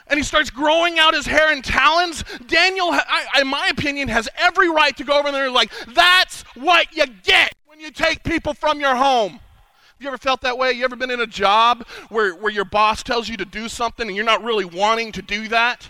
and 0.07 0.17
he 0.17 0.23
starts 0.23 0.49
growing 0.49 0.99
out 0.99 1.13
his 1.13 1.25
hair 1.25 1.51
and 1.51 1.63
talons, 1.63 2.23
Daniel, 2.47 2.89
I, 2.91 3.41
in 3.41 3.47
my 3.47 3.67
opinion, 3.67 4.09
has 4.09 4.27
every 4.37 4.69
right 4.69 4.95
to 4.97 5.03
go 5.03 5.17
over 5.17 5.31
there 5.31 5.45
and 5.45 5.53
like, 5.53 5.71
that's 5.93 6.43
what 6.55 6.93
you 6.95 7.05
get 7.23 7.53
when 7.67 7.79
you 7.79 7.91
take 7.91 8.23
people 8.23 8.53
from 8.53 8.79
your 8.79 8.95
home. 8.95 9.33
Have 9.33 9.99
you 9.99 10.07
ever 10.07 10.17
felt 10.17 10.41
that 10.41 10.57
way? 10.57 10.73
You 10.73 10.83
ever 10.83 10.95
been 10.95 11.11
in 11.11 11.21
a 11.21 11.27
job 11.27 11.87
where, 12.09 12.35
where 12.35 12.51
your 12.51 12.65
boss 12.65 13.03
tells 13.03 13.29
you 13.29 13.37
to 13.37 13.45
do 13.45 13.69
something 13.69 14.07
and 14.07 14.15
you're 14.15 14.25
not 14.25 14.43
really 14.43 14.65
wanting 14.65 15.11
to 15.13 15.21
do 15.21 15.47
that? 15.47 15.89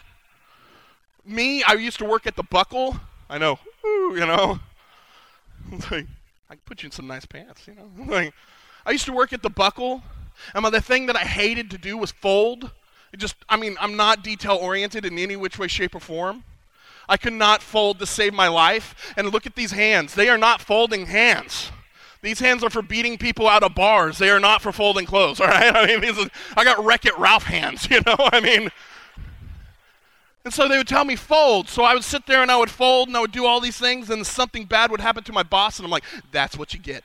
Me, 1.26 1.64
I 1.64 1.74
used 1.74 2.00
to 2.00 2.06
work 2.06 2.28
at 2.28 2.36
the 2.36 2.44
Buckle. 2.44 2.98
I 3.30 3.38
know, 3.38 3.58
Ooh, 3.86 4.14
you 4.16 4.26
know. 4.26 4.60
Like, 5.90 6.08
I 6.50 6.56
can 6.56 6.62
put 6.66 6.84
you 6.84 6.88
in 6.88 6.92
some 6.92 7.08
nice 7.08 7.26
pants, 7.26 7.66
you 7.68 7.74
know. 7.74 7.90
Like, 8.06 8.34
I 8.86 8.92
used 8.92 9.06
to 9.06 9.14
work 9.14 9.34
at 9.34 9.42
the 9.42 9.50
Buckle, 9.50 10.04
and 10.54 10.66
the 10.66 10.82
thing 10.82 11.06
that 11.06 11.16
I 11.16 11.24
hated 11.24 11.70
to 11.72 11.78
do 11.78 11.98
was 11.98 12.12
fold. 12.12 12.72
It 13.12 13.18
just, 13.18 13.36
I 13.48 13.58
mean, 13.58 13.78
I'm 13.80 13.96
not 13.96 14.24
detail 14.24 14.56
oriented 14.56 15.06
in 15.06 15.18
any 15.18 15.36
which 15.36 15.58
way, 15.58 15.68
shape, 15.68 15.96
or 15.96 16.00
form. 16.00 16.44
I 17.08 17.18
could 17.18 17.34
not 17.34 17.62
fold 17.62 18.00
to 18.00 18.06
save 18.06 18.34
my 18.34 18.48
life. 18.48 19.14
And 19.16 19.32
look 19.32 19.46
at 19.46 19.56
these 19.56 19.72
hands. 19.72 20.16
They 20.16 20.30
are 20.30 20.38
not 20.38 20.62
folding 20.62 21.06
hands. 21.06 21.72
These 22.22 22.40
hands 22.40 22.64
are 22.64 22.70
for 22.70 22.82
beating 22.82 23.18
people 23.18 23.48
out 23.48 23.64
of 23.64 23.76
bars. 23.76 24.18
They 24.18 24.30
are 24.30 24.40
not 24.40 24.62
for 24.62 24.72
folding 24.72 25.06
clothes, 25.06 25.40
all 25.42 25.48
right? 25.48 25.76
I 25.76 25.86
mean, 25.86 26.02
these 26.02 26.18
are, 26.18 26.30
I 26.56 26.64
got 26.64 26.84
Wreck 26.84 27.06
It 27.06 27.18
Ralph 27.18 27.44
hands, 27.44 27.88
you 27.92 28.00
know? 28.06 28.16
I 28.18 28.40
mean, 28.40 28.70
and 30.46 30.54
so 30.54 30.68
they 30.68 30.78
would 30.78 30.88
tell 30.88 31.06
me 31.06 31.16
fold. 31.16 31.70
So 31.70 31.84
I 31.84 31.94
would 31.94 32.04
sit 32.04 32.26
there 32.26 32.42
and 32.42 32.52
I 32.52 32.58
would 32.58 32.70
fold 32.70 33.08
and 33.08 33.16
I 33.16 33.22
would 33.22 33.32
do 33.32 33.46
all 33.46 33.60
these 33.60 33.78
things, 33.78 34.10
and 34.10 34.26
something 34.26 34.66
bad 34.66 34.92
would 34.92 35.02
happen 35.02 35.24
to 35.26 35.34
my 35.34 35.44
boss, 35.44 35.78
and 35.78 35.86
I'm 35.86 35.92
like, 35.92 36.06
that's 36.32 36.58
what 36.58 36.74
you 36.74 36.80
get. 36.80 37.04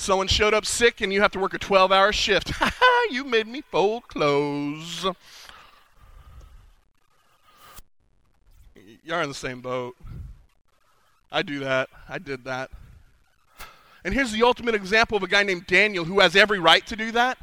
Someone 0.00 0.28
showed 0.28 0.54
up 0.54 0.64
sick 0.64 1.00
and 1.00 1.12
you 1.12 1.20
have 1.22 1.32
to 1.32 1.40
work 1.40 1.54
a 1.54 1.58
12 1.58 1.90
hour 1.90 2.12
shift. 2.12 2.52
you 3.10 3.24
made 3.24 3.48
me 3.48 3.62
fold 3.62 4.06
clothes. 4.06 5.04
Y'all 9.04 9.18
are 9.18 9.22
in 9.22 9.28
the 9.28 9.34
same 9.34 9.60
boat. 9.60 9.96
I 11.32 11.42
do 11.42 11.58
that. 11.58 11.88
I 12.08 12.18
did 12.18 12.44
that. 12.44 12.70
And 14.04 14.14
here's 14.14 14.30
the 14.30 14.44
ultimate 14.44 14.76
example 14.76 15.16
of 15.16 15.24
a 15.24 15.26
guy 15.26 15.42
named 15.42 15.66
Daniel 15.66 16.04
who 16.04 16.20
has 16.20 16.36
every 16.36 16.60
right 16.60 16.86
to 16.86 16.94
do 16.94 17.10
that. 17.10 17.36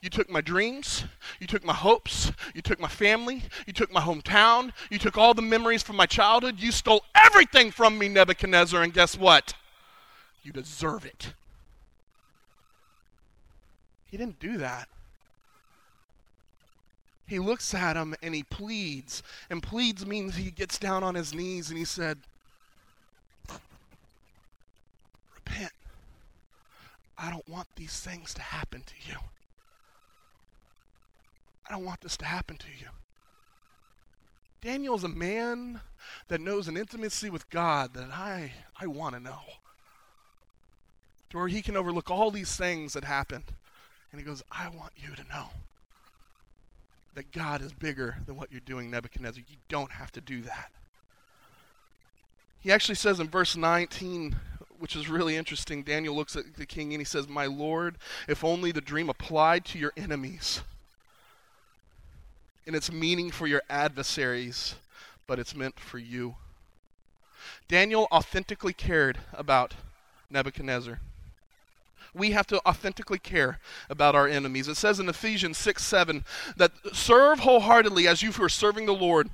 You 0.00 0.08
took 0.08 0.30
my 0.30 0.40
dreams, 0.40 1.04
you 1.40 1.46
took 1.46 1.62
my 1.62 1.74
hopes, 1.74 2.32
you 2.54 2.62
took 2.62 2.80
my 2.80 2.88
family, 2.88 3.42
you 3.66 3.74
took 3.74 3.92
my 3.92 4.00
hometown, 4.00 4.72
you 4.90 4.98
took 4.98 5.18
all 5.18 5.34
the 5.34 5.42
memories 5.42 5.82
from 5.82 5.96
my 5.96 6.06
childhood, 6.06 6.58
you 6.58 6.72
stole 6.72 7.04
everything 7.14 7.70
from 7.70 7.98
me, 7.98 8.08
Nebuchadnezzar, 8.08 8.82
and 8.82 8.94
guess 8.94 9.18
what? 9.18 9.52
You 10.42 10.52
deserve 10.52 11.04
it. 11.04 11.34
He 14.12 14.18
didn't 14.18 14.38
do 14.40 14.58
that. 14.58 14.88
He 17.26 17.38
looks 17.38 17.72
at 17.72 17.96
him 17.96 18.14
and 18.22 18.34
he 18.34 18.42
pleads. 18.42 19.22
And 19.48 19.62
pleads 19.62 20.04
means 20.04 20.36
he 20.36 20.50
gets 20.50 20.78
down 20.78 21.02
on 21.02 21.14
his 21.14 21.32
knees 21.32 21.70
and 21.70 21.78
he 21.78 21.86
said, 21.86 22.18
Repent. 25.34 25.72
I 27.16 27.30
don't 27.30 27.48
want 27.48 27.68
these 27.74 27.98
things 28.00 28.34
to 28.34 28.42
happen 28.42 28.82
to 28.84 29.10
you. 29.10 29.16
I 31.66 31.72
don't 31.72 31.86
want 31.86 32.02
this 32.02 32.18
to 32.18 32.26
happen 32.26 32.58
to 32.58 32.66
you. 32.78 32.88
Daniel 34.60 34.94
is 34.94 35.04
a 35.04 35.08
man 35.08 35.80
that 36.28 36.42
knows 36.42 36.68
an 36.68 36.76
intimacy 36.76 37.30
with 37.30 37.48
God 37.48 37.94
that 37.94 38.10
I, 38.10 38.52
I 38.78 38.88
want 38.88 39.14
to 39.14 39.20
know. 39.20 39.40
To 41.30 41.38
where 41.38 41.48
he 41.48 41.62
can 41.62 41.78
overlook 41.78 42.10
all 42.10 42.30
these 42.30 42.54
things 42.54 42.92
that 42.92 43.04
happened. 43.04 43.54
And 44.12 44.20
he 44.20 44.26
goes, 44.26 44.42
I 44.52 44.68
want 44.68 44.92
you 44.96 45.14
to 45.16 45.24
know 45.28 45.48
that 47.14 47.32
God 47.32 47.62
is 47.62 47.72
bigger 47.72 48.18
than 48.26 48.36
what 48.36 48.52
you're 48.52 48.60
doing, 48.60 48.90
Nebuchadnezzar. 48.90 49.42
You 49.48 49.56
don't 49.68 49.90
have 49.90 50.12
to 50.12 50.20
do 50.20 50.42
that. 50.42 50.70
He 52.60 52.70
actually 52.70 52.94
says 52.94 53.18
in 53.18 53.28
verse 53.28 53.56
19, 53.56 54.36
which 54.78 54.94
is 54.94 55.08
really 55.08 55.36
interesting, 55.36 55.82
Daniel 55.82 56.14
looks 56.14 56.36
at 56.36 56.54
the 56.56 56.66
king 56.66 56.92
and 56.92 57.00
he 57.00 57.04
says, 57.04 57.28
My 57.28 57.46
Lord, 57.46 57.96
if 58.28 58.44
only 58.44 58.70
the 58.70 58.80
dream 58.80 59.08
applied 59.08 59.64
to 59.66 59.78
your 59.78 59.92
enemies 59.96 60.60
and 62.66 62.76
its 62.76 62.92
meaning 62.92 63.30
for 63.30 63.46
your 63.46 63.62
adversaries, 63.68 64.76
but 65.26 65.38
it's 65.38 65.56
meant 65.56 65.80
for 65.80 65.98
you. 65.98 66.36
Daniel 67.66 68.06
authentically 68.12 68.72
cared 68.72 69.18
about 69.32 69.74
Nebuchadnezzar. 70.30 71.00
We 72.14 72.32
have 72.32 72.46
to 72.48 72.60
authentically 72.66 73.18
care 73.18 73.58
about 73.88 74.14
our 74.14 74.28
enemies. 74.28 74.68
It 74.68 74.76
says 74.76 75.00
in 75.00 75.08
Ephesians 75.08 75.58
6 75.58 75.82
7 75.82 76.24
that 76.56 76.72
serve 76.92 77.40
wholeheartedly 77.40 78.06
as 78.06 78.22
you 78.22 78.32
who 78.32 78.44
are 78.44 78.48
serving 78.48 78.86
the 78.86 78.92
Lord, 78.92 79.30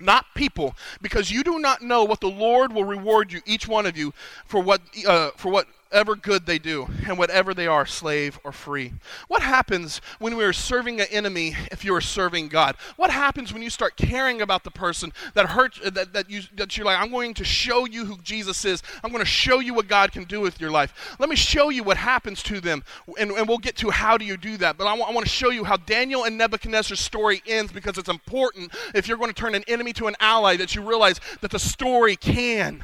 not 0.00 0.26
people, 0.34 0.76
because 1.02 1.30
you 1.30 1.42
do 1.42 1.58
not 1.58 1.82
know 1.82 2.04
what 2.04 2.20
the 2.20 2.28
Lord 2.28 2.72
will 2.72 2.84
reward 2.84 3.32
you, 3.32 3.40
each 3.46 3.66
one 3.66 3.86
of 3.86 3.96
you, 3.96 4.12
for 4.46 4.60
what, 4.60 4.80
uh, 5.06 5.30
for 5.36 5.50
what 5.50 5.66
whatever 5.94 6.16
good 6.16 6.44
they 6.44 6.58
do 6.58 6.88
and 7.06 7.16
whatever 7.16 7.54
they 7.54 7.68
are, 7.68 7.86
slave 7.86 8.40
or 8.42 8.50
free. 8.50 8.92
What 9.28 9.42
happens 9.42 10.00
when 10.18 10.36
we 10.36 10.42
are 10.42 10.52
serving 10.52 11.00
an 11.00 11.06
enemy 11.08 11.54
if 11.70 11.84
you 11.84 11.94
are 11.94 12.00
serving 12.00 12.48
God? 12.48 12.74
What 12.96 13.12
happens 13.12 13.52
when 13.52 13.62
you 13.62 13.70
start 13.70 13.96
caring 13.96 14.42
about 14.42 14.64
the 14.64 14.72
person 14.72 15.12
that 15.34 15.50
hurt 15.50 15.78
that, 15.84 16.12
that 16.12 16.28
you 16.28 16.42
that 16.56 16.76
you're 16.76 16.84
like, 16.84 16.98
I'm 16.98 17.12
going 17.12 17.32
to 17.34 17.44
show 17.44 17.84
you 17.84 18.06
who 18.06 18.18
Jesus 18.24 18.64
is. 18.64 18.82
I'm 19.04 19.12
going 19.12 19.22
to 19.22 19.24
show 19.24 19.60
you 19.60 19.72
what 19.72 19.86
God 19.86 20.10
can 20.10 20.24
do 20.24 20.40
with 20.40 20.60
your 20.60 20.72
life. 20.72 21.16
Let 21.20 21.28
me 21.28 21.36
show 21.36 21.68
you 21.68 21.84
what 21.84 21.96
happens 21.96 22.42
to 22.42 22.60
them. 22.60 22.82
And, 23.16 23.30
and 23.30 23.46
we'll 23.46 23.58
get 23.58 23.76
to 23.76 23.90
how 23.90 24.18
do 24.18 24.24
you 24.24 24.36
do 24.36 24.56
that. 24.56 24.76
But 24.76 24.88
I, 24.88 24.96
w- 24.96 25.08
I 25.08 25.12
want 25.12 25.26
to 25.26 25.32
show 25.32 25.50
you 25.50 25.62
how 25.62 25.76
Daniel 25.76 26.24
and 26.24 26.36
Nebuchadnezzar's 26.36 26.98
story 26.98 27.40
ends 27.46 27.70
because 27.70 27.98
it's 27.98 28.08
important 28.08 28.72
if 28.96 29.06
you're 29.06 29.16
going 29.16 29.32
to 29.32 29.40
turn 29.40 29.54
an 29.54 29.62
enemy 29.68 29.92
to 29.92 30.08
an 30.08 30.16
ally 30.18 30.56
that 30.56 30.74
you 30.74 30.82
realize 30.82 31.20
that 31.40 31.52
the 31.52 31.60
story 31.60 32.16
can 32.16 32.82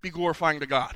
be 0.00 0.10
glorifying 0.10 0.60
to 0.60 0.66
God. 0.66 0.94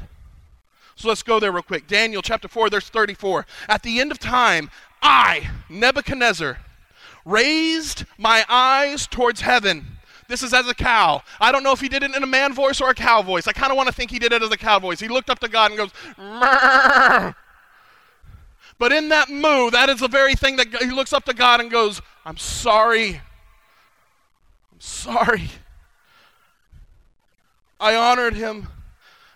So 0.97 1.09
let's 1.09 1.23
go 1.23 1.41
there 1.41 1.53
real 1.53 1.63
quick. 1.63 1.87
Daniel 1.87 2.23
chapter 2.23 2.49
4, 2.49 2.71
verse 2.71 2.89
34. 2.89 3.47
At 3.69 3.83
the 3.83 4.01
end 4.01 4.13
of 4.13 4.19
time, 4.19 4.71
I, 5.03 5.51
Nebuchadnezzar, 5.69 6.59
raised 7.25 8.05
my 8.19 8.45
eyes 8.49 9.07
towards 9.07 9.41
heaven. 9.41 9.87
This 10.29 10.43
is 10.43 10.55
as 10.55 10.69
a 10.69 10.75
cow. 10.75 11.23
I 11.41 11.53
don't 11.53 11.63
know 11.63 11.73
if 11.73 11.81
he 11.81 11.89
did 11.89 12.03
it 12.03 12.15
in 12.15 12.23
a 12.23 12.27
man 12.27 12.55
voice 12.55 12.81
or 12.81 12.91
a 12.91 12.95
cow 12.95 13.23
voice. 13.23 13.47
I 13.47 13.53
kind 13.53 13.71
of 13.71 13.77
want 13.77 13.89
to 13.89 13.95
think 13.95 14.11
he 14.11 14.19
did 14.19 14.33
it 14.33 14.43
as 14.43 14.51
a 14.51 14.57
cow 14.57 14.79
voice. 14.79 15.01
He 15.01 15.09
looked 15.09 15.31
up 15.31 15.39
to 15.41 15.49
God 15.49 15.71
and 15.71 15.79
goes, 15.79 15.91
Murr. 16.17 17.35
But 18.79 18.93
in 18.93 19.09
that 19.11 19.29
moo, 19.29 19.71
that 19.71 19.89
is 19.89 20.01
the 20.01 20.09
very 20.09 20.35
thing 20.35 20.57
that 20.57 20.69
he 20.83 20.91
looks 20.91 21.13
up 21.13 21.25
to 21.27 21.35
God 21.35 21.61
and 21.61 21.71
goes, 21.71 22.01
I'm 22.25 22.37
sorry. 22.37 23.21
I'm 24.73 24.81
sorry. 24.81 25.51
I 27.79 27.95
honored 27.95 28.35
him 28.35 28.69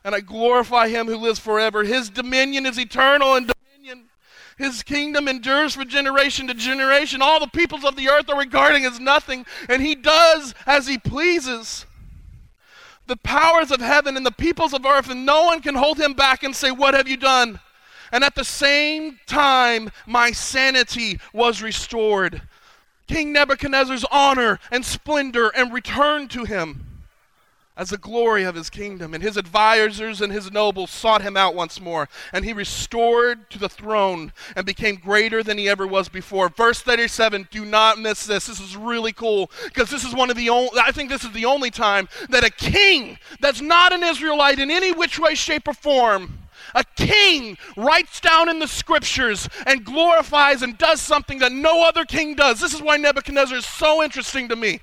and 0.08 0.14
I 0.14 0.20
glorify 0.20 0.88
him 0.88 1.06
who 1.06 1.18
lives 1.18 1.38
forever. 1.38 1.84
His 1.84 2.08
dominion 2.08 2.64
is 2.64 2.78
eternal 2.78 3.34
and 3.34 3.46
dominion. 3.46 4.08
His 4.56 4.82
kingdom 4.82 5.28
endures 5.28 5.74
from 5.74 5.86
generation 5.86 6.46
to 6.46 6.54
generation. 6.54 7.20
All 7.20 7.38
the 7.38 7.46
peoples 7.46 7.84
of 7.84 7.94
the 7.94 8.08
earth 8.08 8.30
are 8.30 8.38
regarding 8.38 8.86
as 8.86 8.98
nothing, 8.98 9.44
and 9.68 9.82
he 9.82 9.94
does 9.94 10.54
as 10.64 10.86
he 10.86 10.96
pleases. 10.96 11.84
The 13.06 13.18
powers 13.18 13.70
of 13.70 13.82
heaven 13.82 14.16
and 14.16 14.24
the 14.24 14.32
peoples 14.32 14.72
of 14.72 14.86
earth, 14.86 15.10
and 15.10 15.26
no 15.26 15.44
one 15.44 15.60
can 15.60 15.74
hold 15.74 16.00
him 16.00 16.14
back 16.14 16.42
and 16.42 16.56
say, 16.56 16.70
What 16.70 16.94
have 16.94 17.06
you 17.06 17.18
done? 17.18 17.60
And 18.10 18.24
at 18.24 18.34
the 18.34 18.44
same 18.44 19.20
time, 19.26 19.90
my 20.06 20.30
sanity 20.30 21.20
was 21.34 21.60
restored. 21.60 22.40
King 23.08 23.34
Nebuchadnezzar's 23.34 24.06
honor 24.10 24.58
and 24.72 24.86
splendor 24.86 25.50
and 25.50 25.70
returned 25.70 26.30
to 26.30 26.44
him 26.46 26.87
as 27.78 27.90
the 27.90 27.96
glory 27.96 28.42
of 28.42 28.56
his 28.56 28.68
kingdom. 28.68 29.14
And 29.14 29.22
his 29.22 29.38
advisers 29.38 30.20
and 30.20 30.32
his 30.32 30.50
nobles 30.50 30.90
sought 30.90 31.22
him 31.22 31.36
out 31.36 31.54
once 31.54 31.80
more, 31.80 32.08
and 32.32 32.44
he 32.44 32.52
restored 32.52 33.48
to 33.50 33.58
the 33.58 33.68
throne 33.68 34.32
and 34.56 34.66
became 34.66 34.96
greater 34.96 35.42
than 35.42 35.56
he 35.56 35.68
ever 35.68 35.86
was 35.86 36.08
before. 36.08 36.48
Verse 36.48 36.82
37, 36.82 37.48
do 37.50 37.64
not 37.64 37.98
miss 37.98 38.26
this. 38.26 38.48
This 38.48 38.60
is 38.60 38.76
really 38.76 39.12
cool 39.12 39.50
because 39.64 39.88
this 39.88 40.04
is 40.04 40.14
one 40.14 40.28
of 40.28 40.36
the 40.36 40.50
only, 40.50 40.70
I 40.82 40.90
think 40.90 41.08
this 41.08 41.24
is 41.24 41.32
the 41.32 41.46
only 41.46 41.70
time 41.70 42.08
that 42.28 42.44
a 42.44 42.50
king 42.50 43.18
that's 43.40 43.60
not 43.60 43.92
an 43.92 44.02
Israelite 44.02 44.58
in 44.58 44.70
any 44.70 44.92
which 44.92 45.18
way, 45.18 45.36
shape, 45.36 45.68
or 45.68 45.74
form. 45.74 46.38
A 46.74 46.84
king 46.96 47.56
writes 47.76 48.20
down 48.20 48.48
in 48.48 48.58
the 48.58 48.68
scriptures 48.68 49.48
and 49.66 49.84
glorifies 49.84 50.62
and 50.62 50.76
does 50.76 51.00
something 51.00 51.38
that 51.38 51.52
no 51.52 51.86
other 51.86 52.04
king 52.04 52.34
does. 52.34 52.60
This 52.60 52.74
is 52.74 52.82
why 52.82 52.96
Nebuchadnezzar 52.96 53.56
is 53.56 53.66
so 53.66 54.02
interesting 54.02 54.48
to 54.48 54.56
me. 54.56 54.80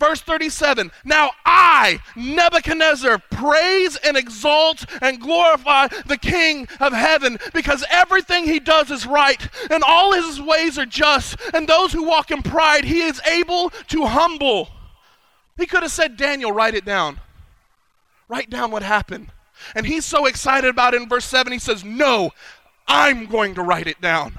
Verse 0.00 0.22
37 0.22 0.90
Now 1.04 1.30
I, 1.44 2.00
Nebuchadnezzar, 2.16 3.18
praise 3.30 3.96
and 3.96 4.16
exalt 4.16 4.86
and 5.02 5.20
glorify 5.20 5.88
the 6.06 6.16
King 6.16 6.66
of 6.80 6.94
heaven 6.94 7.38
because 7.52 7.84
everything 7.90 8.44
he 8.44 8.58
does 8.58 8.90
is 8.90 9.06
right 9.06 9.46
and 9.70 9.84
all 9.84 10.12
his 10.12 10.40
ways 10.40 10.78
are 10.78 10.86
just. 10.86 11.36
And 11.52 11.68
those 11.68 11.92
who 11.92 12.02
walk 12.02 12.30
in 12.30 12.42
pride, 12.42 12.84
he 12.84 13.02
is 13.02 13.20
able 13.30 13.70
to 13.88 14.06
humble. 14.06 14.70
He 15.58 15.66
could 15.66 15.82
have 15.82 15.92
said, 15.92 16.16
Daniel, 16.16 16.50
write 16.50 16.74
it 16.74 16.86
down. 16.86 17.20
Write 18.26 18.48
down 18.48 18.70
what 18.70 18.82
happened. 18.82 19.28
And 19.74 19.84
he's 19.84 20.06
so 20.06 20.24
excited 20.24 20.70
about 20.70 20.94
it 20.94 21.02
in 21.02 21.08
verse 21.08 21.26
7, 21.26 21.52
he 21.52 21.58
says, 21.58 21.84
No, 21.84 22.30
I'm 22.88 23.26
going 23.26 23.54
to 23.56 23.62
write 23.62 23.86
it 23.86 24.00
down. 24.00 24.38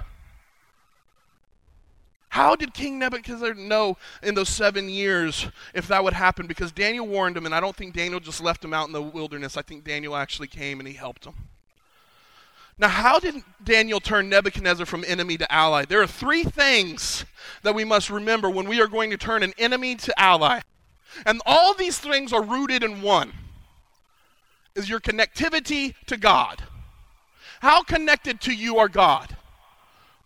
How 2.31 2.55
did 2.55 2.73
King 2.73 2.97
Nebuchadnezzar 2.97 3.55
know 3.55 3.97
in 4.23 4.35
those 4.35 4.47
seven 4.47 4.87
years 4.87 5.49
if 5.73 5.89
that 5.89 6.01
would 6.01 6.13
happen? 6.13 6.47
Because 6.47 6.71
Daniel 6.71 7.05
warned 7.05 7.35
him, 7.35 7.45
and 7.45 7.53
I 7.53 7.59
don't 7.59 7.75
think 7.75 7.93
Daniel 7.93 8.21
just 8.21 8.39
left 8.39 8.63
him 8.63 8.73
out 8.73 8.87
in 8.87 8.93
the 8.93 9.01
wilderness. 9.01 9.57
I 9.57 9.61
think 9.61 9.83
Daniel 9.83 10.15
actually 10.15 10.47
came 10.47 10.79
and 10.79 10.87
he 10.87 10.93
helped 10.93 11.25
him. 11.25 11.33
Now, 12.77 12.87
how 12.87 13.19
did 13.19 13.43
Daniel 13.61 13.99
turn 13.99 14.29
Nebuchadnezzar 14.29 14.85
from 14.85 15.03
enemy 15.05 15.35
to 15.39 15.51
ally? 15.51 15.83
There 15.83 16.01
are 16.01 16.07
three 16.07 16.45
things 16.45 17.25
that 17.63 17.75
we 17.75 17.83
must 17.83 18.09
remember 18.09 18.49
when 18.49 18.69
we 18.69 18.79
are 18.79 18.87
going 18.87 19.09
to 19.09 19.17
turn 19.17 19.43
an 19.43 19.53
enemy 19.57 19.95
to 19.95 20.17
ally. 20.17 20.61
And 21.25 21.41
all 21.45 21.73
these 21.73 21.99
things 21.99 22.31
are 22.31 22.41
rooted 22.41 22.81
in 22.81 23.01
one 23.01 23.33
is 24.73 24.87
your 24.87 25.01
connectivity 25.01 25.95
to 26.05 26.15
God. 26.15 26.63
How 27.59 27.83
connected 27.83 28.39
to 28.39 28.53
you 28.53 28.77
are 28.77 28.87
God? 28.87 29.35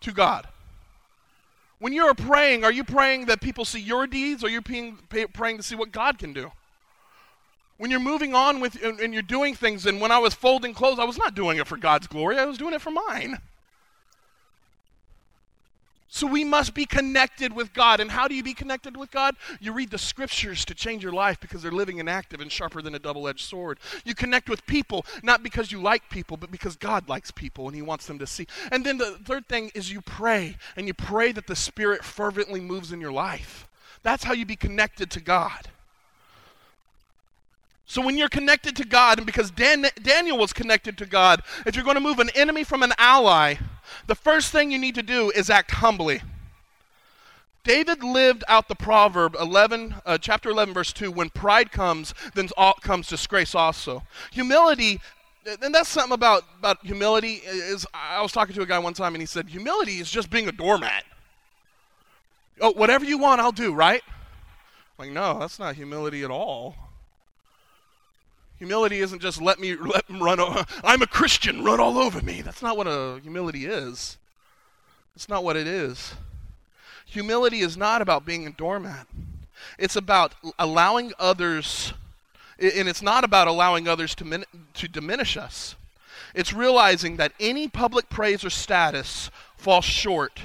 To 0.01 0.11
God. 0.11 0.47
When 1.85 1.93
you're 1.93 2.15
praying, 2.15 2.63
are 2.63 2.71
you 2.71 2.83
praying 2.83 3.27
that 3.27 3.41
people 3.41 3.63
see 3.63 3.79
your 3.79 4.07
deeds 4.07 4.43
or 4.43 4.47
are 4.47 4.49
you 4.49 4.63
praying, 4.63 4.97
praying 5.33 5.57
to 5.57 5.61
see 5.61 5.75
what 5.75 5.91
God 5.91 6.17
can 6.17 6.33
do? 6.33 6.51
When 7.77 7.91
you're 7.91 7.99
moving 7.99 8.33
on 8.33 8.59
with 8.59 8.81
and 8.81 9.13
you're 9.13 9.21
doing 9.21 9.53
things, 9.53 9.85
and 9.85 10.01
when 10.01 10.11
I 10.11 10.17
was 10.17 10.33
folding 10.33 10.73
clothes, 10.73 10.97
I 10.97 11.03
was 11.03 11.19
not 11.19 11.35
doing 11.35 11.59
it 11.59 11.67
for 11.67 11.77
God's 11.77 12.07
glory, 12.07 12.39
I 12.39 12.45
was 12.45 12.57
doing 12.57 12.73
it 12.73 12.81
for 12.81 12.89
mine. 12.89 13.37
So 16.15 16.27
we 16.27 16.45
must 16.45 16.73
be 16.73 16.85
connected 16.85 17.51
with 17.51 17.73
God. 17.73 17.99
And 17.99 18.09
how 18.09 18.29
do 18.29 18.35
you 18.35 18.41
be 18.41 18.53
connected 18.53 18.95
with 18.95 19.11
God? 19.11 19.35
You 19.59 19.73
read 19.73 19.91
the 19.91 19.97
scriptures 19.97 20.63
to 20.63 20.73
change 20.73 21.03
your 21.03 21.11
life 21.11 21.41
because 21.41 21.61
they're 21.61 21.73
living 21.73 21.99
and 21.99 22.07
active 22.07 22.39
and 22.39 22.49
sharper 22.49 22.81
than 22.81 22.95
a 22.95 22.99
double 22.99 23.27
edged 23.27 23.43
sword. 23.43 23.79
You 24.05 24.15
connect 24.15 24.47
with 24.47 24.65
people, 24.65 25.05
not 25.23 25.43
because 25.43 25.73
you 25.73 25.81
like 25.81 26.09
people, 26.09 26.37
but 26.37 26.51
because 26.51 26.77
God 26.77 27.09
likes 27.09 27.31
people 27.31 27.67
and 27.67 27.75
He 27.75 27.81
wants 27.81 28.05
them 28.05 28.17
to 28.19 28.27
see. 28.27 28.47
And 28.71 28.85
then 28.85 28.97
the 28.97 29.19
third 29.25 29.49
thing 29.49 29.71
is 29.75 29.91
you 29.91 29.99
pray, 29.99 30.55
and 30.77 30.87
you 30.87 30.93
pray 30.93 31.33
that 31.33 31.47
the 31.47 31.55
Spirit 31.55 32.01
fervently 32.01 32.61
moves 32.61 32.93
in 32.93 33.01
your 33.01 33.11
life. 33.11 33.67
That's 34.01 34.23
how 34.23 34.31
you 34.31 34.45
be 34.45 34.55
connected 34.55 35.11
to 35.11 35.19
God. 35.19 35.67
So 37.85 38.01
when 38.01 38.17
you're 38.17 38.29
connected 38.29 38.75
to 38.77 38.85
God, 38.85 39.19
and 39.19 39.25
because 39.25 39.51
Dan, 39.51 39.85
Daniel 40.01 40.37
was 40.37 40.53
connected 40.53 40.97
to 40.97 41.05
God, 41.05 41.43
if 41.65 41.75
you're 41.75 41.85
going 41.85 41.95
to 41.95 42.01
move 42.01 42.19
an 42.19 42.31
enemy 42.33 42.63
from 42.63 42.81
an 42.81 42.93
ally, 42.97 43.55
the 44.07 44.15
first 44.15 44.51
thing 44.51 44.71
you 44.71 44.79
need 44.79 44.95
to 44.95 45.03
do 45.03 45.31
is 45.31 45.49
act 45.49 45.71
humbly. 45.71 46.21
David 47.63 48.03
lived 48.03 48.43
out 48.47 48.67
the 48.67 48.75
proverb 48.75 49.35
11, 49.39 49.95
uh, 50.05 50.17
chapter 50.19 50.49
11, 50.49 50.73
verse 50.73 50.93
2 50.93 51.11
when 51.11 51.29
pride 51.29 51.71
comes, 51.71 52.13
then 52.33 52.49
comes 52.81 53.07
disgrace 53.07 53.55
also. 53.55 54.03
Humility 54.31 54.99
and 55.61 55.75
that's 55.75 55.89
something 55.89 56.13
about, 56.13 56.43
about 56.57 56.83
humility 56.83 57.41
is 57.45 57.85
I 57.93 58.21
was 58.21 58.31
talking 58.31 58.55
to 58.55 58.61
a 58.61 58.65
guy 58.65 58.79
one 58.79 58.93
time 58.93 59.13
and 59.13 59.21
he 59.21 59.27
said, 59.27 59.47
humility 59.47 59.99
is 59.99 60.09
just 60.09 60.29
being 60.29 60.47
a 60.47 60.51
doormat. 60.51 61.03
Oh, 62.59 62.71
whatever 62.71 63.05
you 63.05 63.17
want, 63.17 63.41
I'll 63.41 63.51
do, 63.51 63.73
right? 63.73 64.01
I'm 64.97 65.05
like, 65.05 65.13
no, 65.13 65.37
that's 65.39 65.59
not 65.59 65.75
humility 65.75 66.23
at 66.23 66.31
all. 66.31 66.75
Humility 68.57 68.99
isn't 68.99 69.21
just 69.21 69.41
let 69.41 69.59
me 69.59 69.75
let 69.79 70.07
them 70.07 70.21
run. 70.21 70.39
I'm 70.83 71.01
a 71.01 71.07
Christian, 71.07 71.63
run 71.63 71.79
all 71.79 71.97
over 71.97 72.21
me. 72.21 72.41
That's 72.41 72.61
not 72.61 72.77
what 72.77 72.87
a 72.87 73.19
humility 73.21 73.65
is. 73.65 74.17
That's 75.15 75.29
not 75.29 75.43
what 75.43 75.55
it 75.55 75.67
is. 75.67 76.13
Humility 77.05 77.59
is 77.59 77.77
not 77.77 78.01
about 78.01 78.25
being 78.25 78.45
a 78.45 78.51
doormat. 78.51 79.07
It's 79.79 79.95
about 79.95 80.33
allowing 80.59 81.13
others, 81.17 81.93
and 82.59 82.89
it's 82.89 83.01
not 83.01 83.23
about 83.23 83.47
allowing 83.47 83.87
others 83.87 84.13
to, 84.15 84.25
min, 84.25 84.43
to 84.73 84.87
diminish 84.87 85.37
us. 85.37 85.75
It's 86.33 86.51
realizing 86.51 87.15
that 87.17 87.31
any 87.39 87.69
public 87.69 88.09
praise 88.09 88.43
or 88.43 88.49
status 88.49 89.31
falls 89.55 89.85
short 89.85 90.41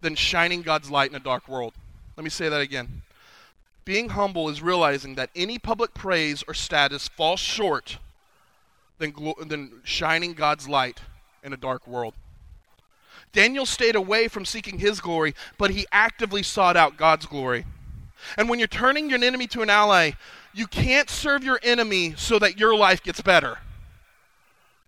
than 0.00 0.16
shining 0.16 0.62
God's 0.62 0.90
light 0.90 1.10
in 1.10 1.16
a 1.16 1.20
dark 1.20 1.48
world. 1.48 1.74
Let 2.16 2.24
me 2.24 2.30
say 2.30 2.48
that 2.48 2.60
again. 2.60 3.02
Being 3.88 4.10
humble 4.10 4.50
is 4.50 4.60
realizing 4.60 5.14
that 5.14 5.30
any 5.34 5.58
public 5.58 5.94
praise 5.94 6.44
or 6.46 6.52
status 6.52 7.08
falls 7.08 7.40
short 7.40 7.96
than, 8.98 9.12
glo- 9.12 9.38
than 9.40 9.80
shining 9.82 10.34
God's 10.34 10.68
light 10.68 11.00
in 11.42 11.54
a 11.54 11.56
dark 11.56 11.86
world. 11.86 12.12
Daniel 13.32 13.64
stayed 13.64 13.96
away 13.96 14.28
from 14.28 14.44
seeking 14.44 14.78
his 14.78 15.00
glory, 15.00 15.34
but 15.56 15.70
he 15.70 15.86
actively 15.90 16.42
sought 16.42 16.76
out 16.76 16.98
God's 16.98 17.24
glory. 17.24 17.64
And 18.36 18.50
when 18.50 18.58
you're 18.58 18.68
turning 18.68 19.08
your 19.08 19.24
enemy 19.24 19.46
to 19.46 19.62
an 19.62 19.70
ally, 19.70 20.10
you 20.52 20.66
can't 20.66 21.08
serve 21.08 21.42
your 21.42 21.58
enemy 21.62 22.12
so 22.14 22.38
that 22.40 22.60
your 22.60 22.76
life 22.76 23.02
gets 23.02 23.22
better. 23.22 23.56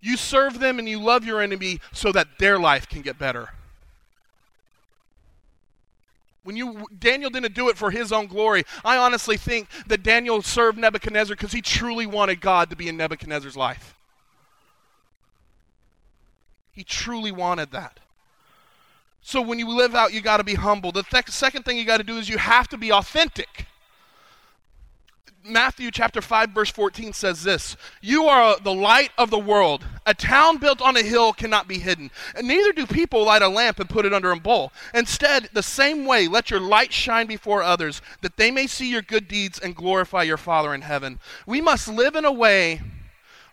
You 0.02 0.18
serve 0.18 0.58
them 0.58 0.78
and 0.78 0.86
you 0.86 1.00
love 1.00 1.24
your 1.24 1.40
enemy 1.40 1.80
so 1.90 2.12
that 2.12 2.38
their 2.38 2.58
life 2.58 2.86
can 2.86 3.00
get 3.00 3.18
better. 3.18 3.48
When 6.50 6.56
you 6.56 6.84
Daniel 6.98 7.30
didn't 7.30 7.54
do 7.54 7.68
it 7.68 7.78
for 7.78 7.92
his 7.92 8.10
own 8.10 8.26
glory. 8.26 8.64
I 8.84 8.96
honestly 8.96 9.36
think 9.36 9.68
that 9.86 10.02
Daniel 10.02 10.42
served 10.42 10.78
Nebuchadnezzar 10.78 11.36
because 11.36 11.52
he 11.52 11.62
truly 11.62 12.06
wanted 12.06 12.40
God 12.40 12.70
to 12.70 12.76
be 12.76 12.88
in 12.88 12.96
Nebuchadnezzar's 12.96 13.56
life. 13.56 13.94
He 16.72 16.82
truly 16.82 17.30
wanted 17.30 17.70
that. 17.70 18.00
So 19.22 19.40
when 19.40 19.60
you 19.60 19.68
live 19.68 19.94
out, 19.94 20.12
you 20.12 20.20
got 20.20 20.38
to 20.38 20.44
be 20.44 20.56
humble. 20.56 20.90
The 20.90 21.04
th- 21.04 21.28
second 21.28 21.64
thing 21.64 21.78
you 21.78 21.84
got 21.84 21.98
to 21.98 22.02
do 22.02 22.18
is 22.18 22.28
you 22.28 22.38
have 22.38 22.66
to 22.70 22.76
be 22.76 22.90
authentic. 22.90 23.66
Matthew 25.42 25.90
chapter 25.90 26.20
5 26.20 26.50
verse 26.50 26.70
14 26.70 27.14
says 27.14 27.42
this, 27.42 27.76
"You 28.02 28.26
are 28.26 28.58
the 28.60 28.74
light 28.74 29.10
of 29.16 29.30
the 29.30 29.38
world. 29.38 29.84
A 30.04 30.12
town 30.12 30.58
built 30.58 30.82
on 30.82 30.96
a 30.96 31.02
hill 31.02 31.32
cannot 31.32 31.66
be 31.66 31.78
hidden, 31.78 32.10
and 32.34 32.46
neither 32.46 32.72
do 32.72 32.86
people 32.86 33.24
light 33.24 33.40
a 33.40 33.48
lamp 33.48 33.80
and 33.80 33.88
put 33.88 34.04
it 34.04 34.12
under 34.12 34.30
a 34.30 34.36
bowl. 34.36 34.70
Instead, 34.92 35.48
the 35.52 35.62
same 35.62 36.04
way 36.04 36.28
let 36.28 36.50
your 36.50 36.60
light 36.60 36.92
shine 36.92 37.26
before 37.26 37.62
others, 37.62 38.02
that 38.20 38.36
they 38.36 38.50
may 38.50 38.66
see 38.66 38.90
your 38.90 39.02
good 39.02 39.28
deeds 39.28 39.58
and 39.58 39.74
glorify 39.74 40.22
your 40.22 40.36
Father 40.36 40.74
in 40.74 40.82
heaven." 40.82 41.20
We 41.46 41.60
must 41.62 41.88
live 41.88 42.16
in 42.16 42.26
a 42.26 42.32
way 42.32 42.82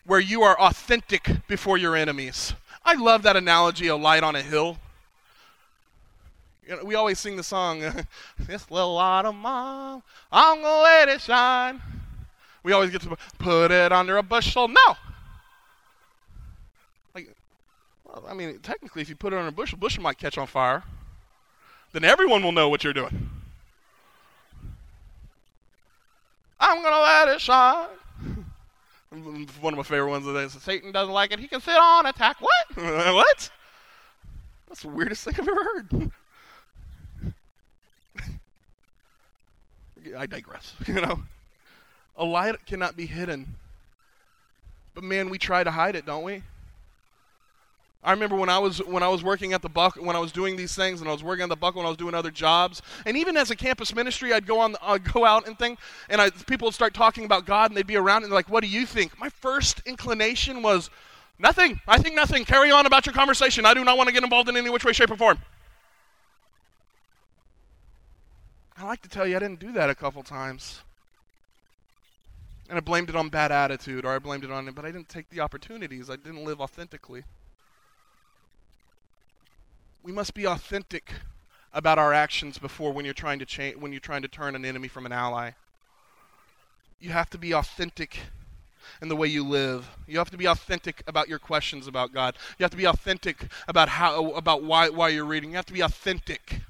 where 0.04 0.20
you 0.20 0.44
are 0.44 0.60
authentic 0.60 1.48
before 1.48 1.78
your 1.78 1.96
enemies. 1.96 2.54
I 2.84 2.96
love 2.96 3.24
that 3.24 3.38
analogy 3.38 3.88
of 3.88 4.02
light 4.02 4.24
on 4.24 4.36
a 4.36 4.42
hill. 4.42 4.78
You 6.68 6.76
know, 6.76 6.84
we 6.84 6.96
always 6.96 7.18
sing 7.18 7.38
the 7.38 7.44
song, 7.44 7.80
"This 8.40 8.70
little 8.70 8.96
light 8.96 9.26
of 9.26 9.36
mine, 9.36 10.02
I'm 10.32 10.62
gonna 10.62 10.82
let 10.82 11.08
it 11.08 11.22
shine." 11.22 11.82
We 12.64 12.74
always 12.74 12.92
get 12.92 13.02
to 13.04 13.18
put 13.40 13.72
it 13.72 13.94
under 13.94 14.18
a 14.18 14.24
bushel. 14.24 14.68
No. 14.68 14.96
Like, 17.16 17.34
well, 18.04 18.26
I 18.28 18.34
mean, 18.34 18.60
technically, 18.60 19.02
if 19.02 19.08
you 19.08 19.16
put 19.16 19.32
it 19.32 19.38
under 19.38 19.48
a 19.48 19.52
bushel, 19.54 19.78
the 19.78 19.82
bushel 19.82 20.04
might 20.04 20.18
catch 20.18 20.38
on 20.38 20.48
fire. 20.48 20.84
Then 21.94 22.04
everyone 22.04 22.44
will 22.44 22.52
know 22.52 22.68
what 22.68 22.84
you're 22.84 22.92
doing. 22.92 23.30
I'm 26.60 26.84
gonna 26.84 27.02
let 27.02 27.30
it 27.30 27.40
shine. 27.40 27.88
One 29.62 29.74
of 29.74 29.78
my 29.78 29.84
favorite 29.84 30.10
ones 30.10 30.28
is 30.28 30.62
Satan 30.62 30.92
doesn't 30.92 31.14
like 31.14 31.32
it. 31.32 31.40
He 31.40 31.48
can 31.48 31.62
sit 31.62 31.78
on 31.78 32.06
attack. 32.08 32.42
What? 32.42 32.76
what? 32.76 33.50
That's 34.68 34.82
the 34.82 34.90
weirdest 34.90 35.24
thing 35.24 35.36
I've 35.40 35.48
ever 35.48 35.64
heard. 35.64 36.12
I 40.16 40.26
digress. 40.26 40.74
You 40.88 41.02
know, 41.02 41.20
a 42.16 42.26
light 42.26 42.66
cannot 42.66 42.96
be 42.96 43.06
hidden. 43.06 43.56
But 44.94 45.04
man, 45.04 45.30
we 45.30 45.38
try 45.38 45.64
to 45.64 45.72
hide 45.72 45.96
it, 45.96 46.06
don't 46.06 46.24
we? 46.24 46.42
I 48.04 48.12
remember 48.12 48.36
when 48.36 48.50
I 48.50 48.58
was 48.58 48.78
when 48.80 49.04
I 49.04 49.10
was 49.10 49.24
working 49.24 49.54
at 49.54 49.62
the 49.62 49.70
Buck 49.70 49.98
when 49.98 50.16
I 50.16 50.20
was 50.20 50.32
doing 50.32 50.56
these 50.56 50.74
things 50.74 51.02
and 51.02 51.10
I 51.10 51.12
was 51.12 51.24
working 51.24 51.44
at 51.44 51.50
the 51.50 51.56
Buck 51.56 51.76
when 51.76 51.86
I 51.86 51.90
was 51.90 51.98
doing 51.98 52.14
other 52.14 52.32
jobs 52.32 52.82
and 53.06 53.18
even 53.18 53.36
as 53.36 53.52
a 53.52 53.56
campus 53.56 53.94
ministry 53.94 54.32
I'd 54.32 54.46
go 54.46 54.60
on 54.60 54.76
I'd 54.82 55.12
go 55.12 55.26
out 55.26 55.46
and 55.46 55.60
thing 55.60 55.78
and 56.08 56.22
I, 56.22 56.30
people 56.30 56.68
would 56.68 56.74
start 56.74 56.94
talking 56.94 57.26
about 57.26 57.46
God 57.46 57.70
and 57.70 57.78
they'd 57.78 57.86
be 57.86 57.98
around 57.98 58.24
and 58.24 58.32
they're 58.32 58.38
like 58.38 58.50
what 58.50 58.64
do 58.64 58.70
you 58.70 58.86
think? 58.86 59.20
My 59.20 59.30
first 59.30 59.82
inclination 59.86 60.62
was 60.62 60.90
nothing. 61.38 61.82
I 61.88 61.98
think 61.98 62.16
nothing. 62.16 62.46
Carry 62.46 62.72
on 62.72 62.86
about 62.86 63.06
your 63.06 63.14
conversation. 63.14 63.66
I 63.66 63.74
do 63.74 63.84
not 63.84 63.98
want 63.98 64.08
to 64.08 64.14
get 64.14 64.24
involved 64.24 64.48
in 64.48 64.56
any 64.56 64.70
which 64.70 64.86
way, 64.86 64.94
shape, 64.94 65.12
or 65.12 65.18
form. 65.18 65.40
I 68.80 68.86
like 68.86 69.02
to 69.02 69.10
tell 69.10 69.26
you 69.26 69.36
I 69.36 69.40
didn't 69.40 69.60
do 69.60 69.72
that 69.72 69.90
a 69.90 69.96
couple 69.96 70.22
times. 70.22 70.82
And 72.70 72.78
I 72.78 72.82
blamed 72.82 73.10
it 73.10 73.16
on 73.16 73.30
bad 73.30 73.52
attitude 73.52 74.06
or 74.06 74.14
I 74.14 74.20
blamed 74.20 74.44
it 74.44 74.52
on 74.52 74.68
it, 74.68 74.76
but 74.76 74.86
I 74.86 74.92
didn't 74.92 75.10
take 75.10 75.30
the 75.30 75.40
opportunities. 75.40 76.10
I 76.10 76.16
didn't 76.16 76.44
live 76.44 76.62
authentically. 76.62 77.24
We 80.04 80.12
must 80.12 80.34
be 80.34 80.46
authentic 80.46 81.12
about 81.74 81.98
our 81.98 82.14
actions 82.14 82.60
before 82.60 82.94
when 82.94 83.04
you're 83.04 83.14
trying 83.14 83.40
to 83.40 83.46
change 83.46 83.78
when 83.78 83.92
you're 83.92 84.00
trying 84.00 84.22
to 84.22 84.28
turn 84.28 84.56
an 84.56 84.64
enemy 84.64 84.88
from 84.88 85.06
an 85.06 85.12
ally. 85.12 85.52
You 87.00 87.10
have 87.10 87.30
to 87.32 87.38
be 87.38 87.54
authentic 87.54 88.20
in 89.02 89.10
the 89.10 89.16
way 89.16 89.28
you 89.28 89.44
live. 89.44 89.90
You 90.08 90.18
have 90.18 90.30
to 90.32 90.38
be 90.38 90.46
authentic 90.46 91.04
about 91.08 91.28
your 91.28 91.40
questions 91.40 91.88
about 91.88 92.14
God. 92.14 92.36
You 92.58 92.64
have 92.64 92.72
to 92.72 92.78
be 92.78 92.86
authentic 92.86 93.48
about 93.68 93.90
how 93.90 94.32
about 94.32 94.64
why 94.64 94.90
why 94.90 95.10
you're 95.10 95.26
reading. 95.26 95.52
You 95.52 95.56
have 95.56 95.66
to 95.66 95.74
be 95.74 95.82
authentic 95.82 96.62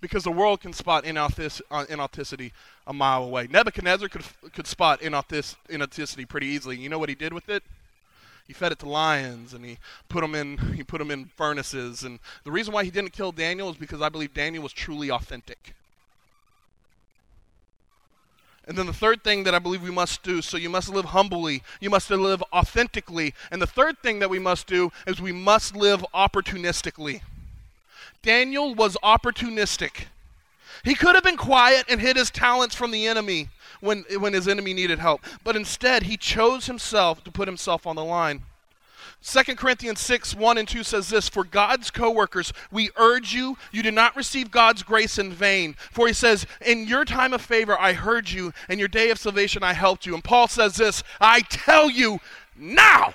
because 0.00 0.24
the 0.24 0.30
world 0.30 0.60
can 0.60 0.72
spot 0.72 1.04
uh, 1.04 1.08
inauthenticity 1.08 2.52
a 2.86 2.92
mile 2.92 3.24
away. 3.24 3.46
Nebuchadnezzar 3.50 4.08
could, 4.08 4.24
could 4.52 4.66
spot 4.66 5.00
inauthenticity 5.00 6.28
pretty 6.28 6.46
easily. 6.46 6.76
You 6.76 6.88
know 6.88 6.98
what 6.98 7.08
he 7.08 7.14
did 7.14 7.32
with 7.32 7.48
it? 7.48 7.62
He 8.46 8.52
fed 8.52 8.72
it 8.72 8.80
to 8.80 8.88
lions 8.88 9.54
and 9.54 9.64
he 9.64 9.78
put 10.08 10.22
them 10.22 10.34
in 10.34 10.58
he 10.74 10.82
put 10.82 10.98
them 10.98 11.10
in 11.10 11.26
furnaces. 11.36 12.02
And 12.02 12.18
the 12.44 12.50
reason 12.50 12.74
why 12.74 12.84
he 12.84 12.90
didn't 12.90 13.12
kill 13.12 13.32
Daniel 13.32 13.70
is 13.70 13.76
because 13.76 14.02
I 14.02 14.08
believe 14.08 14.34
Daniel 14.34 14.62
was 14.62 14.72
truly 14.72 15.10
authentic. 15.10 15.74
And 18.66 18.76
then 18.76 18.86
the 18.86 18.92
third 18.92 19.24
thing 19.24 19.44
that 19.44 19.54
I 19.54 19.58
believe 19.58 19.82
we 19.82 19.90
must 19.90 20.22
do, 20.22 20.42
so 20.42 20.56
you 20.56 20.68
must 20.68 20.88
live 20.88 21.06
humbly, 21.06 21.62
you 21.80 21.90
must 21.90 22.10
live 22.10 22.42
authentically. 22.52 23.34
And 23.50 23.60
the 23.60 23.66
third 23.66 23.98
thing 24.00 24.20
that 24.20 24.30
we 24.30 24.38
must 24.38 24.66
do 24.66 24.92
is 25.06 25.20
we 25.20 25.32
must 25.32 25.74
live 25.74 26.04
opportunistically. 26.14 27.22
Daniel 28.22 28.74
was 28.74 28.96
opportunistic. 29.02 30.06
He 30.84 30.94
could 30.94 31.14
have 31.14 31.24
been 31.24 31.36
quiet 31.36 31.86
and 31.88 32.00
hid 32.00 32.16
his 32.16 32.30
talents 32.30 32.74
from 32.74 32.90
the 32.90 33.06
enemy 33.06 33.48
when, 33.80 34.04
when 34.18 34.32
his 34.32 34.48
enemy 34.48 34.74
needed 34.74 34.98
help, 34.98 35.22
but 35.44 35.56
instead 35.56 36.04
he 36.04 36.16
chose 36.16 36.66
himself 36.66 37.24
to 37.24 37.30
put 37.30 37.48
himself 37.48 37.86
on 37.86 37.96
the 37.96 38.04
line. 38.04 38.42
2 39.22 39.54
Corinthians 39.56 40.00
6, 40.00 40.34
1 40.34 40.58
and 40.58 40.66
2 40.66 40.82
says 40.82 41.10
this 41.10 41.28
For 41.28 41.44
God's 41.44 41.90
co 41.90 42.10
workers, 42.10 42.52
we 42.70 42.90
urge 42.96 43.34
you, 43.34 43.58
you 43.70 43.82
did 43.82 43.92
not 43.92 44.16
receive 44.16 44.50
God's 44.50 44.82
grace 44.82 45.18
in 45.18 45.30
vain. 45.30 45.74
For 45.90 46.06
he 46.06 46.14
says, 46.14 46.46
In 46.64 46.86
your 46.86 47.04
time 47.04 47.34
of 47.34 47.42
favor 47.42 47.78
I 47.78 47.92
heard 47.92 48.30
you, 48.30 48.52
and 48.68 48.78
your 48.78 48.88
day 48.88 49.10
of 49.10 49.18
salvation 49.18 49.62
I 49.62 49.74
helped 49.74 50.06
you. 50.06 50.14
And 50.14 50.24
Paul 50.24 50.48
says 50.48 50.76
this 50.76 51.02
I 51.20 51.40
tell 51.42 51.90
you, 51.90 52.20
now 52.56 53.12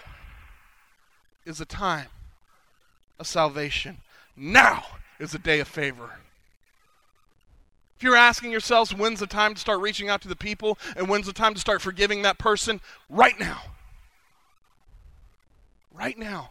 is 1.44 1.58
the 1.58 1.66
time 1.66 2.08
of 3.18 3.26
salvation. 3.26 3.98
Now 4.36 4.84
is 5.20 5.34
a 5.34 5.40
day 5.40 5.60
of 5.60 5.68
favor. 5.68 6.20
If 7.98 8.04
you're 8.04 8.18
asking 8.18 8.52
yourselves 8.52 8.94
when's 8.94 9.22
the 9.22 9.28
time 9.28 9.54
to 9.54 9.60
start 9.60 9.80
reaching 9.80 10.10
out 10.10 10.22
to 10.22 10.28
the 10.28 10.36
people 10.36 10.78
and 10.98 11.08
when's 11.08 11.28
the 11.28 11.34
time 11.34 11.54
to 11.54 11.60
start 11.60 11.82
forgiving 11.82 12.22
that 12.24 12.38
person, 12.38 12.82
right 13.10 13.40
now. 13.40 13.62
Right 15.94 16.18
now. 16.18 16.50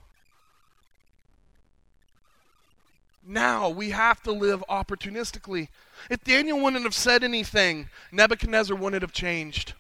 Now 3.27 3.69
we 3.69 3.91
have 3.91 4.23
to 4.23 4.33
live 4.33 4.65
opportunistically. 4.71 5.69
If 6.11 6.25
Daniel 6.25 6.61
wouldn't 6.61 6.85
have 6.85 6.95
said 6.95 7.23
anything, 7.23 7.89
Nebuchadnezzar 8.11 8.77
wouldn't 8.77 9.03
have 9.03 9.13
changed. 9.13 9.75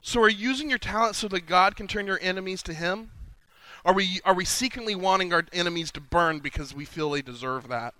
So 0.00 0.22
are 0.22 0.28
you 0.28 0.48
using 0.48 0.68
your 0.70 0.78
talent 0.78 1.16
so 1.16 1.28
that 1.28 1.46
God 1.46 1.76
can 1.76 1.88
turn 1.88 2.06
your 2.06 2.18
enemies 2.22 2.62
to 2.64 2.72
him? 2.72 3.10
Are 3.84 3.92
we, 3.94 4.20
are 4.24 4.34
we 4.34 4.44
secretly 4.44 4.94
wanting 4.94 5.32
our 5.32 5.44
enemies 5.52 5.90
to 5.92 6.00
burn 6.00 6.40
because 6.40 6.74
we 6.74 6.84
feel 6.84 7.10
they 7.10 7.22
deserve 7.22 7.68
that? 7.68 7.94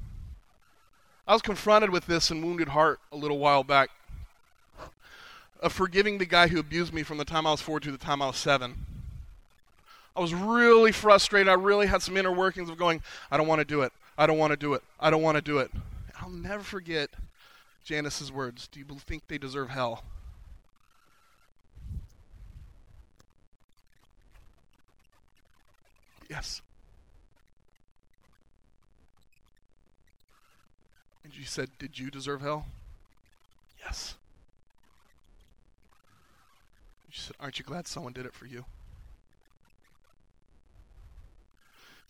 I 1.26 1.32
was 1.32 1.42
confronted 1.42 1.90
with 1.90 2.06
this 2.06 2.30
in 2.30 2.44
Wounded 2.44 2.68
Heart 2.68 3.00
a 3.12 3.16
little 3.16 3.38
while 3.38 3.62
back. 3.62 3.90
of 5.60 5.72
forgiving 5.72 6.18
the 6.18 6.26
guy 6.26 6.48
who 6.48 6.58
abused 6.58 6.94
me 6.94 7.02
from 7.02 7.18
the 7.18 7.24
time 7.24 7.46
I 7.46 7.50
was 7.50 7.60
four 7.60 7.80
to 7.80 7.90
the 7.90 7.98
time 7.98 8.22
I 8.22 8.28
was 8.28 8.36
seven. 8.36 8.86
I 10.16 10.20
was 10.20 10.34
really 10.34 10.92
frustrated. 10.92 11.48
I 11.48 11.54
really 11.54 11.86
had 11.86 12.02
some 12.02 12.16
inner 12.16 12.32
workings 12.32 12.68
of 12.68 12.76
going, 12.76 13.02
I 13.30 13.36
don't 13.36 13.46
want 13.46 13.60
to 13.60 13.64
do 13.64 13.82
it. 13.82 13.92
I 14.16 14.26
don't 14.26 14.38
want 14.38 14.52
to 14.52 14.56
do 14.56 14.74
it. 14.74 14.82
I 14.98 15.10
don't 15.10 15.22
want 15.22 15.36
to 15.36 15.42
do 15.42 15.58
it. 15.58 15.70
I'll 16.20 16.30
never 16.30 16.62
forget 16.62 17.10
Janice's 17.84 18.32
words. 18.32 18.66
Do 18.66 18.80
you 18.80 18.86
think 19.06 19.28
they 19.28 19.38
deserve 19.38 19.70
hell? 19.70 20.02
Yes. 26.28 26.60
And 31.24 31.32
she 31.32 31.44
said, 31.44 31.70
Did 31.78 31.98
you 31.98 32.10
deserve 32.10 32.40
hell? 32.40 32.66
Yes. 33.84 34.14
She 37.10 37.20
said, 37.20 37.36
Aren't 37.40 37.58
you 37.58 37.64
glad 37.64 37.86
someone 37.86 38.12
did 38.12 38.26
it 38.26 38.34
for 38.34 38.46
you? 38.46 38.64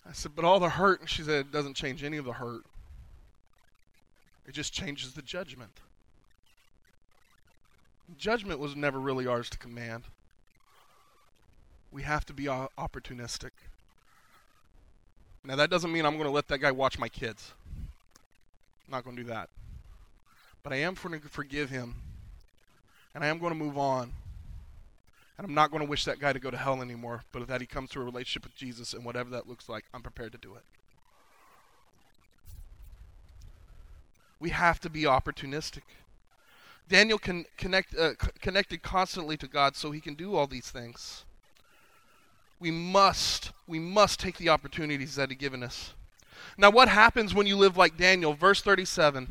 I 0.09 0.12
said, 0.12 0.33
But 0.35 0.44
all 0.44 0.59
the 0.61 0.70
hurt. 0.70 1.00
And 1.00 1.09
she 1.09 1.22
said, 1.22 1.46
It 1.46 1.52
doesn't 1.52 1.74
change 1.74 2.02
any 2.02 2.16
of 2.16 2.24
the 2.24 2.35
hurt, 2.35 2.62
it 4.46 4.52
just 4.52 4.72
changes 4.72 5.12
the 5.12 5.22
judgment. 5.22 5.72
Judgment 8.16 8.59
was 8.59 8.74
never 8.74 8.98
really 8.98 9.26
ours 9.26 9.50
to 9.50 9.59
command. 9.59 10.04
We 11.92 12.02
have 12.04 12.24
to 12.26 12.33
be 12.33 12.44
opportunistic. 12.44 13.50
Now, 15.44 15.57
that 15.57 15.70
doesn't 15.70 15.92
mean 15.92 16.05
I'm 16.05 16.14
going 16.14 16.27
to 16.27 16.33
let 16.33 16.48
that 16.48 16.59
guy 16.59 16.70
watch 16.70 16.98
my 16.98 17.09
kids. 17.09 17.53
I'm 18.87 18.92
not 18.92 19.05
going 19.05 19.16
to 19.16 19.22
do 19.22 19.29
that. 19.29 19.48
But 20.62 20.72
I 20.72 20.77
am 20.77 20.94
going 20.94 21.20
to 21.20 21.29
forgive 21.29 21.70
him. 21.70 21.94
And 23.14 23.24
I 23.24 23.29
am 23.29 23.38
going 23.38 23.53
to 23.53 23.59
move 23.59 23.79
on. 23.79 24.12
And 25.38 25.46
I'm 25.46 25.55
not 25.55 25.70
going 25.70 25.83
to 25.83 25.88
wish 25.88 26.05
that 26.05 26.18
guy 26.18 26.33
to 26.33 26.40
go 26.40 26.51
to 26.51 26.57
hell 26.57 26.83
anymore, 26.83 27.22
but 27.33 27.46
that 27.46 27.61
he 27.61 27.66
comes 27.66 27.90
to 27.90 28.01
a 28.01 28.05
relationship 28.05 28.42
with 28.44 28.57
Jesus 28.57 28.92
and 28.92 29.05
whatever 29.05 29.31
that 29.31 29.48
looks 29.48 29.68
like, 29.68 29.85
I'm 29.94 30.03
prepared 30.03 30.33
to 30.33 30.38
do 30.38 30.55
it. 30.55 30.62
We 34.40 34.51
have 34.51 34.81
to 34.81 34.90
be 34.90 35.03
opportunistic. 35.03 35.83
Daniel 36.88 37.18
can 37.18 37.44
connect, 37.57 37.96
uh, 37.96 38.14
connected 38.40 38.83
constantly 38.83 39.37
to 39.37 39.46
God 39.46 39.77
so 39.77 39.90
he 39.90 40.01
can 40.01 40.14
do 40.14 40.35
all 40.35 40.46
these 40.46 40.70
things. 40.70 41.24
We 42.60 42.70
must, 42.70 43.52
we 43.66 43.78
must 43.78 44.18
take 44.20 44.38
the 44.38 44.48
opportunities 44.48 45.14
that 45.16 45.30
He's 45.30 45.38
given 45.38 45.62
us. 45.62 45.94
Now, 46.56 46.70
what 46.70 46.88
happens 46.88 47.34
when 47.34 47.46
you 47.46 47.56
live 47.56 47.76
like 47.76 47.96
Daniel? 47.96 48.34
Verse 48.34 48.60
37. 48.62 49.28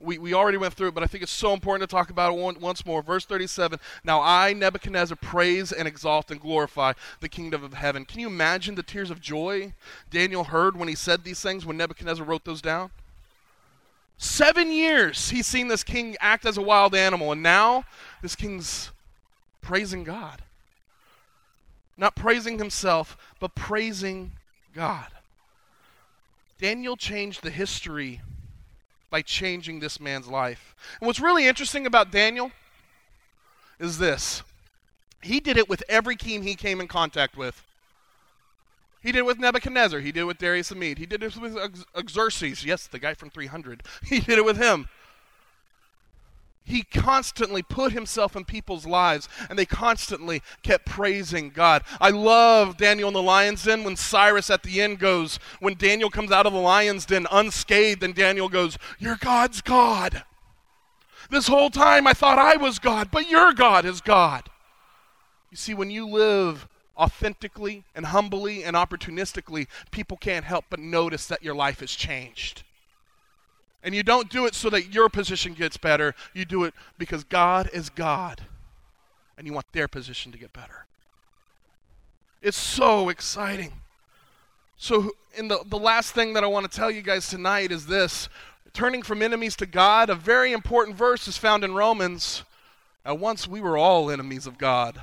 We, 0.00 0.18
we 0.18 0.32
already 0.32 0.58
went 0.58 0.74
through 0.74 0.88
it, 0.88 0.94
but 0.94 1.02
I 1.02 1.06
think 1.06 1.24
it's 1.24 1.32
so 1.32 1.52
important 1.52 1.88
to 1.88 1.92
talk 1.92 2.10
about 2.10 2.32
it 2.32 2.38
one, 2.38 2.60
once 2.60 2.86
more. 2.86 3.02
Verse 3.02 3.24
37 3.24 3.80
Now 4.04 4.20
I, 4.20 4.52
Nebuchadnezzar, 4.52 5.16
praise 5.20 5.72
and 5.72 5.88
exalt 5.88 6.30
and 6.30 6.40
glorify 6.40 6.92
the 7.20 7.28
kingdom 7.28 7.64
of 7.64 7.74
heaven. 7.74 8.04
Can 8.04 8.20
you 8.20 8.28
imagine 8.28 8.76
the 8.76 8.82
tears 8.84 9.10
of 9.10 9.20
joy 9.20 9.74
Daniel 10.10 10.44
heard 10.44 10.76
when 10.76 10.88
he 10.88 10.94
said 10.94 11.24
these 11.24 11.40
things, 11.40 11.66
when 11.66 11.76
Nebuchadnezzar 11.76 12.24
wrote 12.24 12.44
those 12.44 12.62
down? 12.62 12.90
Seven 14.18 14.70
years 14.72 15.30
he's 15.30 15.46
seen 15.46 15.68
this 15.68 15.84
king 15.84 16.16
act 16.20 16.46
as 16.46 16.56
a 16.56 16.62
wild 16.62 16.94
animal, 16.94 17.32
and 17.32 17.42
now 17.42 17.84
this 18.22 18.36
king's 18.36 18.90
praising 19.62 20.04
God. 20.04 20.42
Not 21.98 22.14
praising 22.14 22.58
himself, 22.58 23.18
but 23.40 23.56
praising 23.56 24.32
God. 24.72 25.08
Daniel 26.60 26.96
changed 26.96 27.42
the 27.42 27.50
history 27.50 28.20
by 29.10 29.20
changing 29.20 29.80
this 29.80 29.98
man's 29.98 30.28
life. 30.28 30.76
And 31.00 31.06
what's 31.06 31.20
really 31.20 31.48
interesting 31.48 31.86
about 31.86 32.12
Daniel 32.12 32.52
is 33.80 33.98
this 33.98 34.42
he 35.20 35.40
did 35.40 35.56
it 35.56 35.68
with 35.68 35.82
every 35.88 36.14
king 36.14 36.44
he 36.44 36.54
came 36.54 36.80
in 36.80 36.86
contact 36.86 37.36
with. 37.36 37.64
He 39.02 39.12
did 39.12 39.20
it 39.20 39.26
with 39.26 39.38
Nebuchadnezzar. 39.38 40.00
He 40.00 40.12
did 40.12 40.20
it 40.20 40.24
with 40.24 40.38
Darius 40.38 40.68
the 40.68 40.74
Mede. 40.74 40.98
He 40.98 41.06
did 41.06 41.22
it 41.22 41.36
with 41.36 41.56
Xerxes. 42.08 42.64
Yes, 42.64 42.86
the 42.86 42.98
guy 42.98 43.14
from 43.14 43.30
300. 43.30 43.82
He 44.04 44.20
did 44.20 44.38
it 44.38 44.44
with 44.44 44.56
him 44.56 44.88
he 46.68 46.82
constantly 46.82 47.62
put 47.62 47.92
himself 47.92 48.36
in 48.36 48.44
people's 48.44 48.86
lives 48.86 49.28
and 49.48 49.58
they 49.58 49.66
constantly 49.66 50.42
kept 50.62 50.86
praising 50.86 51.50
God. 51.50 51.82
I 52.00 52.10
love 52.10 52.76
Daniel 52.76 53.08
in 53.08 53.14
the 53.14 53.22
lion's 53.22 53.64
den 53.64 53.84
when 53.84 53.96
Cyrus 53.96 54.50
at 54.50 54.62
the 54.62 54.80
end 54.80 54.98
goes, 54.98 55.38
when 55.60 55.74
Daniel 55.74 56.10
comes 56.10 56.30
out 56.30 56.46
of 56.46 56.52
the 56.52 56.58
lion's 56.58 57.06
den 57.06 57.26
unscathed, 57.30 58.02
and 58.02 58.14
Daniel 58.14 58.48
goes, 58.48 58.78
Your 58.98 59.16
God's 59.16 59.60
God. 59.60 60.24
This 61.30 61.48
whole 61.48 61.70
time 61.70 62.06
I 62.06 62.14
thought 62.14 62.38
I 62.38 62.56
was 62.56 62.78
God, 62.78 63.10
but 63.10 63.28
your 63.28 63.52
God 63.52 63.84
is 63.84 64.00
God. 64.00 64.48
You 65.50 65.56
see, 65.56 65.74
when 65.74 65.90
you 65.90 66.06
live 66.06 66.68
authentically 66.96 67.84
and 67.94 68.06
humbly 68.06 68.64
and 68.64 68.76
opportunistically, 68.76 69.66
people 69.90 70.16
can't 70.16 70.44
help 70.44 70.66
but 70.68 70.80
notice 70.80 71.26
that 71.26 71.42
your 71.42 71.54
life 71.54 71.80
has 71.80 71.92
changed. 71.92 72.64
And 73.82 73.94
you 73.94 74.02
don't 74.02 74.28
do 74.28 74.46
it 74.46 74.54
so 74.54 74.70
that 74.70 74.92
your 74.92 75.08
position 75.08 75.54
gets 75.54 75.76
better. 75.76 76.14
You 76.34 76.44
do 76.44 76.64
it 76.64 76.74
because 76.98 77.24
God 77.24 77.70
is 77.72 77.90
God. 77.90 78.42
And 79.36 79.46
you 79.46 79.52
want 79.52 79.66
their 79.72 79.86
position 79.86 80.32
to 80.32 80.38
get 80.38 80.52
better. 80.52 80.86
It's 82.42 82.56
so 82.56 83.08
exciting. 83.08 83.72
So, 84.76 85.12
in 85.36 85.48
the, 85.48 85.60
the 85.66 85.78
last 85.78 86.12
thing 86.12 86.34
that 86.34 86.44
I 86.44 86.46
want 86.46 86.70
to 86.70 86.76
tell 86.76 86.90
you 86.90 87.02
guys 87.02 87.28
tonight 87.28 87.72
is 87.72 87.86
this 87.86 88.28
turning 88.72 89.02
from 89.02 89.22
enemies 89.22 89.56
to 89.56 89.66
God, 89.66 90.10
a 90.10 90.14
very 90.14 90.52
important 90.52 90.96
verse 90.96 91.26
is 91.26 91.36
found 91.36 91.64
in 91.64 91.74
Romans. 91.74 92.44
At 93.04 93.18
once 93.18 93.48
we 93.48 93.60
were 93.60 93.76
all 93.76 94.10
enemies 94.10 94.46
of 94.46 94.58
God. 94.58 95.00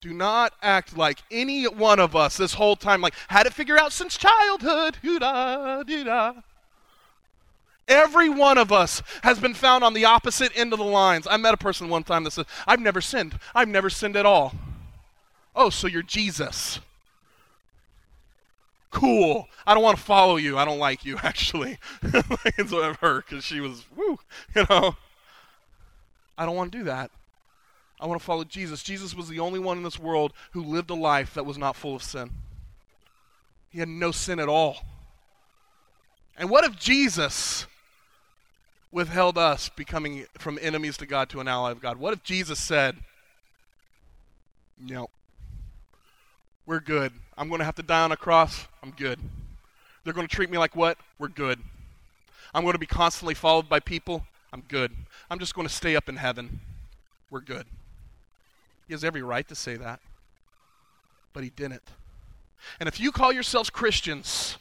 Do 0.00 0.12
not 0.12 0.52
act 0.62 0.96
like 0.96 1.18
any 1.30 1.64
one 1.64 1.98
of 1.98 2.14
us 2.14 2.36
this 2.36 2.54
whole 2.54 2.76
time, 2.76 3.00
like, 3.00 3.14
had 3.28 3.46
it 3.46 3.54
figured 3.54 3.78
out 3.78 3.92
since 3.92 4.16
childhood. 4.16 4.98
Doo-da, 5.02 5.82
doo-da. 5.82 6.34
Every 7.88 8.28
one 8.28 8.58
of 8.58 8.70
us 8.70 9.02
has 9.22 9.40
been 9.40 9.54
found 9.54 9.82
on 9.82 9.94
the 9.94 10.04
opposite 10.04 10.52
end 10.54 10.74
of 10.74 10.78
the 10.78 10.84
lines. 10.84 11.26
I 11.28 11.38
met 11.38 11.54
a 11.54 11.58
person 11.58 11.88
one 11.88 12.04
time 12.04 12.22
that 12.24 12.32
said, 12.32 12.46
I've 12.66 12.80
never 12.80 13.00
sinned. 13.00 13.38
I've 13.54 13.68
never 13.68 13.88
sinned 13.88 14.14
at 14.14 14.26
all. 14.26 14.52
Oh, 15.56 15.70
so 15.70 15.86
you're 15.86 16.02
Jesus. 16.02 16.80
Cool. 18.90 19.48
I 19.66 19.74
don't 19.74 19.82
want 19.82 19.96
to 19.96 20.02
follow 20.02 20.36
you. 20.36 20.58
I 20.58 20.64
don't 20.64 20.78
like 20.78 21.04
you, 21.04 21.16
actually. 21.22 21.78
That's 22.02 22.70
what 22.70 22.84
I've 22.84 22.96
heard 22.96 23.24
because 23.26 23.44
she 23.44 23.60
was, 23.60 23.84
woo, 23.96 24.18
you 24.54 24.66
know. 24.68 24.96
I 26.36 26.46
don't 26.46 26.56
want 26.56 26.70
to 26.72 26.78
do 26.78 26.84
that. 26.84 27.10
I 28.00 28.06
want 28.06 28.20
to 28.20 28.24
follow 28.24 28.44
Jesus. 28.44 28.82
Jesus 28.82 29.14
was 29.14 29.28
the 29.28 29.40
only 29.40 29.58
one 29.58 29.76
in 29.76 29.82
this 29.82 29.98
world 29.98 30.32
who 30.52 30.62
lived 30.62 30.90
a 30.90 30.94
life 30.94 31.34
that 31.34 31.44
was 31.44 31.58
not 31.58 31.74
full 31.74 31.96
of 31.96 32.02
sin. 32.02 32.30
He 33.70 33.80
had 33.80 33.88
no 33.88 34.12
sin 34.12 34.38
at 34.38 34.48
all. 34.48 34.78
And 36.36 36.48
what 36.48 36.64
if 36.64 36.78
Jesus 36.78 37.66
withheld 38.90 39.36
us 39.36 39.68
becoming 39.68 40.26
from 40.38 40.58
enemies 40.60 40.96
to 40.98 41.06
God 41.06 41.28
to 41.30 41.40
an 41.40 41.48
ally 41.48 41.70
of 41.70 41.80
God? 41.80 41.98
What 41.98 42.12
if 42.12 42.22
Jesus 42.22 42.58
said, 42.58 42.96
No, 44.80 45.10
we're 46.66 46.80
good. 46.80 47.12
I'm 47.36 47.48
going 47.48 47.60
to 47.60 47.64
have 47.64 47.76
to 47.76 47.82
die 47.82 48.02
on 48.02 48.12
a 48.12 48.16
cross. 48.16 48.66
I'm 48.82 48.90
good. 48.90 49.18
They're 50.04 50.12
going 50.12 50.26
to 50.26 50.34
treat 50.34 50.50
me 50.50 50.58
like 50.58 50.76
what? 50.76 50.98
We're 51.18 51.28
good. 51.28 51.60
I'm 52.54 52.62
going 52.62 52.72
to 52.74 52.78
be 52.78 52.86
constantly 52.86 53.34
followed 53.34 53.68
by 53.68 53.80
people. 53.80 54.24
I'm 54.52 54.62
good. 54.68 54.92
I'm 55.30 55.38
just 55.38 55.54
going 55.54 55.66
to 55.66 55.72
stay 55.72 55.96
up 55.96 56.08
in 56.08 56.16
heaven. 56.16 56.60
We're 57.30 57.40
good. 57.40 57.66
He 58.86 58.94
has 58.94 59.04
every 59.04 59.22
right 59.22 59.46
to 59.48 59.54
say 59.54 59.76
that, 59.76 60.00
but 61.34 61.44
he 61.44 61.50
didn't. 61.50 61.82
And 62.80 62.88
if 62.88 62.98
you 62.98 63.12
call 63.12 63.32
yourselves 63.32 63.68
Christians, 63.70 64.56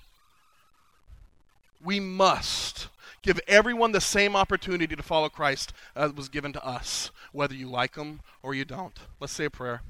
we 1.83 1.99
must 1.99 2.87
give 3.21 3.39
everyone 3.47 3.91
the 3.91 4.01
same 4.01 4.35
opportunity 4.35 4.95
to 4.95 5.03
follow 5.03 5.29
Christ 5.29 5.73
that 5.95 6.15
was 6.15 6.29
given 6.29 6.53
to 6.53 6.65
us, 6.65 7.11
whether 7.31 7.53
you 7.53 7.69
like 7.69 7.95
them 7.95 8.21
or 8.41 8.53
you 8.53 8.65
don't. 8.65 8.97
Let's 9.19 9.33
say 9.33 9.45
a 9.45 9.49
prayer. 9.49 9.81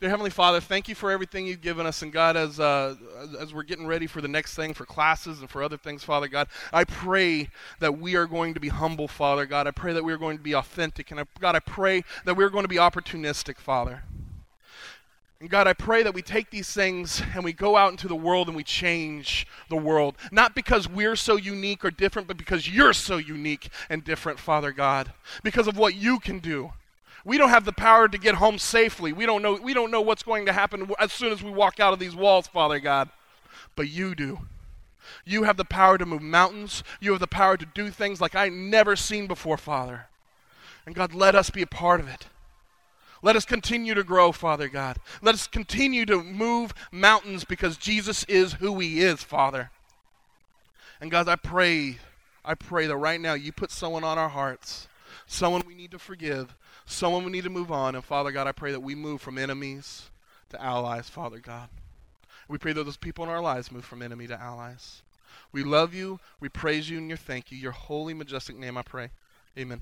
Dear 0.00 0.10
Heavenly 0.10 0.30
Father, 0.30 0.60
thank 0.60 0.88
you 0.88 0.94
for 0.94 1.10
everything 1.10 1.46
you've 1.46 1.60
given 1.60 1.86
us. 1.86 2.02
And 2.02 2.12
God, 2.12 2.36
as, 2.36 2.60
uh, 2.60 2.94
as 3.40 3.52
we're 3.52 3.62
getting 3.62 3.86
ready 3.86 4.06
for 4.06 4.20
the 4.20 4.28
next 4.28 4.54
thing, 4.54 4.74
for 4.74 4.84
classes 4.84 5.40
and 5.40 5.50
for 5.50 5.62
other 5.62 5.76
things, 5.76 6.04
Father 6.04 6.28
God, 6.28 6.48
I 6.72 6.84
pray 6.84 7.50
that 7.80 7.98
we 7.98 8.14
are 8.16 8.26
going 8.26 8.54
to 8.54 8.60
be 8.60 8.68
humble, 8.68 9.08
Father 9.08 9.46
God. 9.46 9.66
I 9.66 9.72
pray 9.72 9.92
that 9.92 10.04
we 10.04 10.12
are 10.12 10.18
going 10.18 10.36
to 10.36 10.42
be 10.42 10.54
authentic. 10.54 11.10
And 11.10 11.20
I, 11.20 11.24
God, 11.40 11.56
I 11.56 11.60
pray 11.60 12.04
that 12.24 12.36
we're 12.36 12.50
going 12.50 12.64
to 12.64 12.68
be 12.68 12.76
opportunistic, 12.76 13.56
Father. 13.56 14.02
And 15.40 15.50
God, 15.50 15.66
I 15.66 15.74
pray 15.74 16.02
that 16.02 16.14
we 16.14 16.22
take 16.22 16.50
these 16.50 16.72
things 16.72 17.22
and 17.34 17.44
we 17.44 17.52
go 17.52 17.76
out 17.76 17.90
into 17.90 18.08
the 18.08 18.16
world 18.16 18.48
and 18.48 18.56
we 18.56 18.64
change 18.64 19.46
the 19.68 19.76
world. 19.76 20.16
Not 20.32 20.54
because 20.54 20.88
we're 20.88 21.16
so 21.16 21.36
unique 21.36 21.84
or 21.84 21.90
different, 21.90 22.26
but 22.26 22.38
because 22.38 22.68
you're 22.68 22.94
so 22.94 23.18
unique 23.18 23.68
and 23.90 24.02
different, 24.02 24.38
Father 24.38 24.72
God. 24.72 25.12
Because 25.42 25.68
of 25.68 25.76
what 25.76 25.94
you 25.94 26.18
can 26.18 26.38
do. 26.38 26.72
We 27.22 27.36
don't 27.36 27.50
have 27.50 27.64
the 27.66 27.72
power 27.72 28.08
to 28.08 28.18
get 28.18 28.36
home 28.36 28.58
safely. 28.58 29.12
We 29.12 29.26
don't 29.26 29.42
know, 29.42 29.54
we 29.54 29.74
don't 29.74 29.90
know 29.90 30.00
what's 30.00 30.22
going 30.22 30.46
to 30.46 30.52
happen 30.52 30.90
as 30.98 31.12
soon 31.12 31.32
as 31.32 31.42
we 31.42 31.50
walk 31.50 31.80
out 31.80 31.92
of 31.92 31.98
these 31.98 32.16
walls, 32.16 32.46
Father 32.46 32.78
God. 32.78 33.10
But 33.74 33.88
you 33.88 34.14
do. 34.14 34.38
You 35.24 35.42
have 35.42 35.56
the 35.56 35.64
power 35.64 35.98
to 35.98 36.06
move 36.06 36.22
mountains. 36.22 36.82
You 37.00 37.10
have 37.10 37.20
the 37.20 37.26
power 37.26 37.56
to 37.56 37.66
do 37.66 37.90
things 37.90 38.20
like 38.20 38.34
I 38.34 38.48
never 38.48 38.96
seen 38.96 39.26
before, 39.26 39.58
Father. 39.58 40.06
And 40.86 40.94
God, 40.94 41.14
let 41.14 41.34
us 41.34 41.50
be 41.50 41.62
a 41.62 41.66
part 41.66 42.00
of 42.00 42.08
it. 42.08 42.26
Let 43.22 43.36
us 43.36 43.44
continue 43.44 43.94
to 43.94 44.04
grow, 44.04 44.32
Father 44.32 44.68
God. 44.68 44.98
Let 45.22 45.34
us 45.34 45.46
continue 45.46 46.06
to 46.06 46.22
move 46.22 46.74
mountains 46.92 47.44
because 47.44 47.76
Jesus 47.76 48.24
is 48.24 48.54
who 48.54 48.78
He 48.78 49.00
is, 49.00 49.22
Father. 49.22 49.70
And 51.00 51.10
God, 51.10 51.28
I 51.28 51.36
pray, 51.36 51.98
I 52.44 52.54
pray 52.54 52.86
that 52.86 52.96
right 52.96 53.20
now 53.20 53.34
you 53.34 53.52
put 53.52 53.70
someone 53.70 54.04
on 54.04 54.18
our 54.18 54.28
hearts, 54.28 54.88
someone 55.26 55.62
we 55.66 55.74
need 55.74 55.90
to 55.90 55.98
forgive, 55.98 56.54
someone 56.86 57.24
we 57.24 57.32
need 57.32 57.44
to 57.44 57.50
move 57.50 57.72
on. 57.72 57.94
And 57.94 58.04
Father 58.04 58.32
God, 58.32 58.46
I 58.46 58.52
pray 58.52 58.72
that 58.72 58.80
we 58.80 58.94
move 58.94 59.20
from 59.20 59.38
enemies 59.38 60.10
to 60.50 60.62
allies, 60.62 61.08
Father 61.08 61.38
God. 61.38 61.68
We 62.48 62.58
pray 62.58 62.72
that 62.72 62.84
those 62.84 62.96
people 62.96 63.24
in 63.24 63.30
our 63.30 63.40
lives 63.40 63.72
move 63.72 63.84
from 63.84 64.02
enemy 64.02 64.26
to 64.28 64.40
allies. 64.40 65.02
We 65.52 65.64
love 65.64 65.94
you. 65.94 66.20
We 66.40 66.48
praise 66.48 66.88
you 66.88 66.98
and 66.98 67.08
your 67.08 67.16
thank 67.16 67.50
you. 67.50 67.58
Your 67.58 67.72
holy, 67.72 68.14
majestic 68.14 68.56
name, 68.56 68.76
I 68.76 68.82
pray. 68.82 69.10
Amen. 69.58 69.80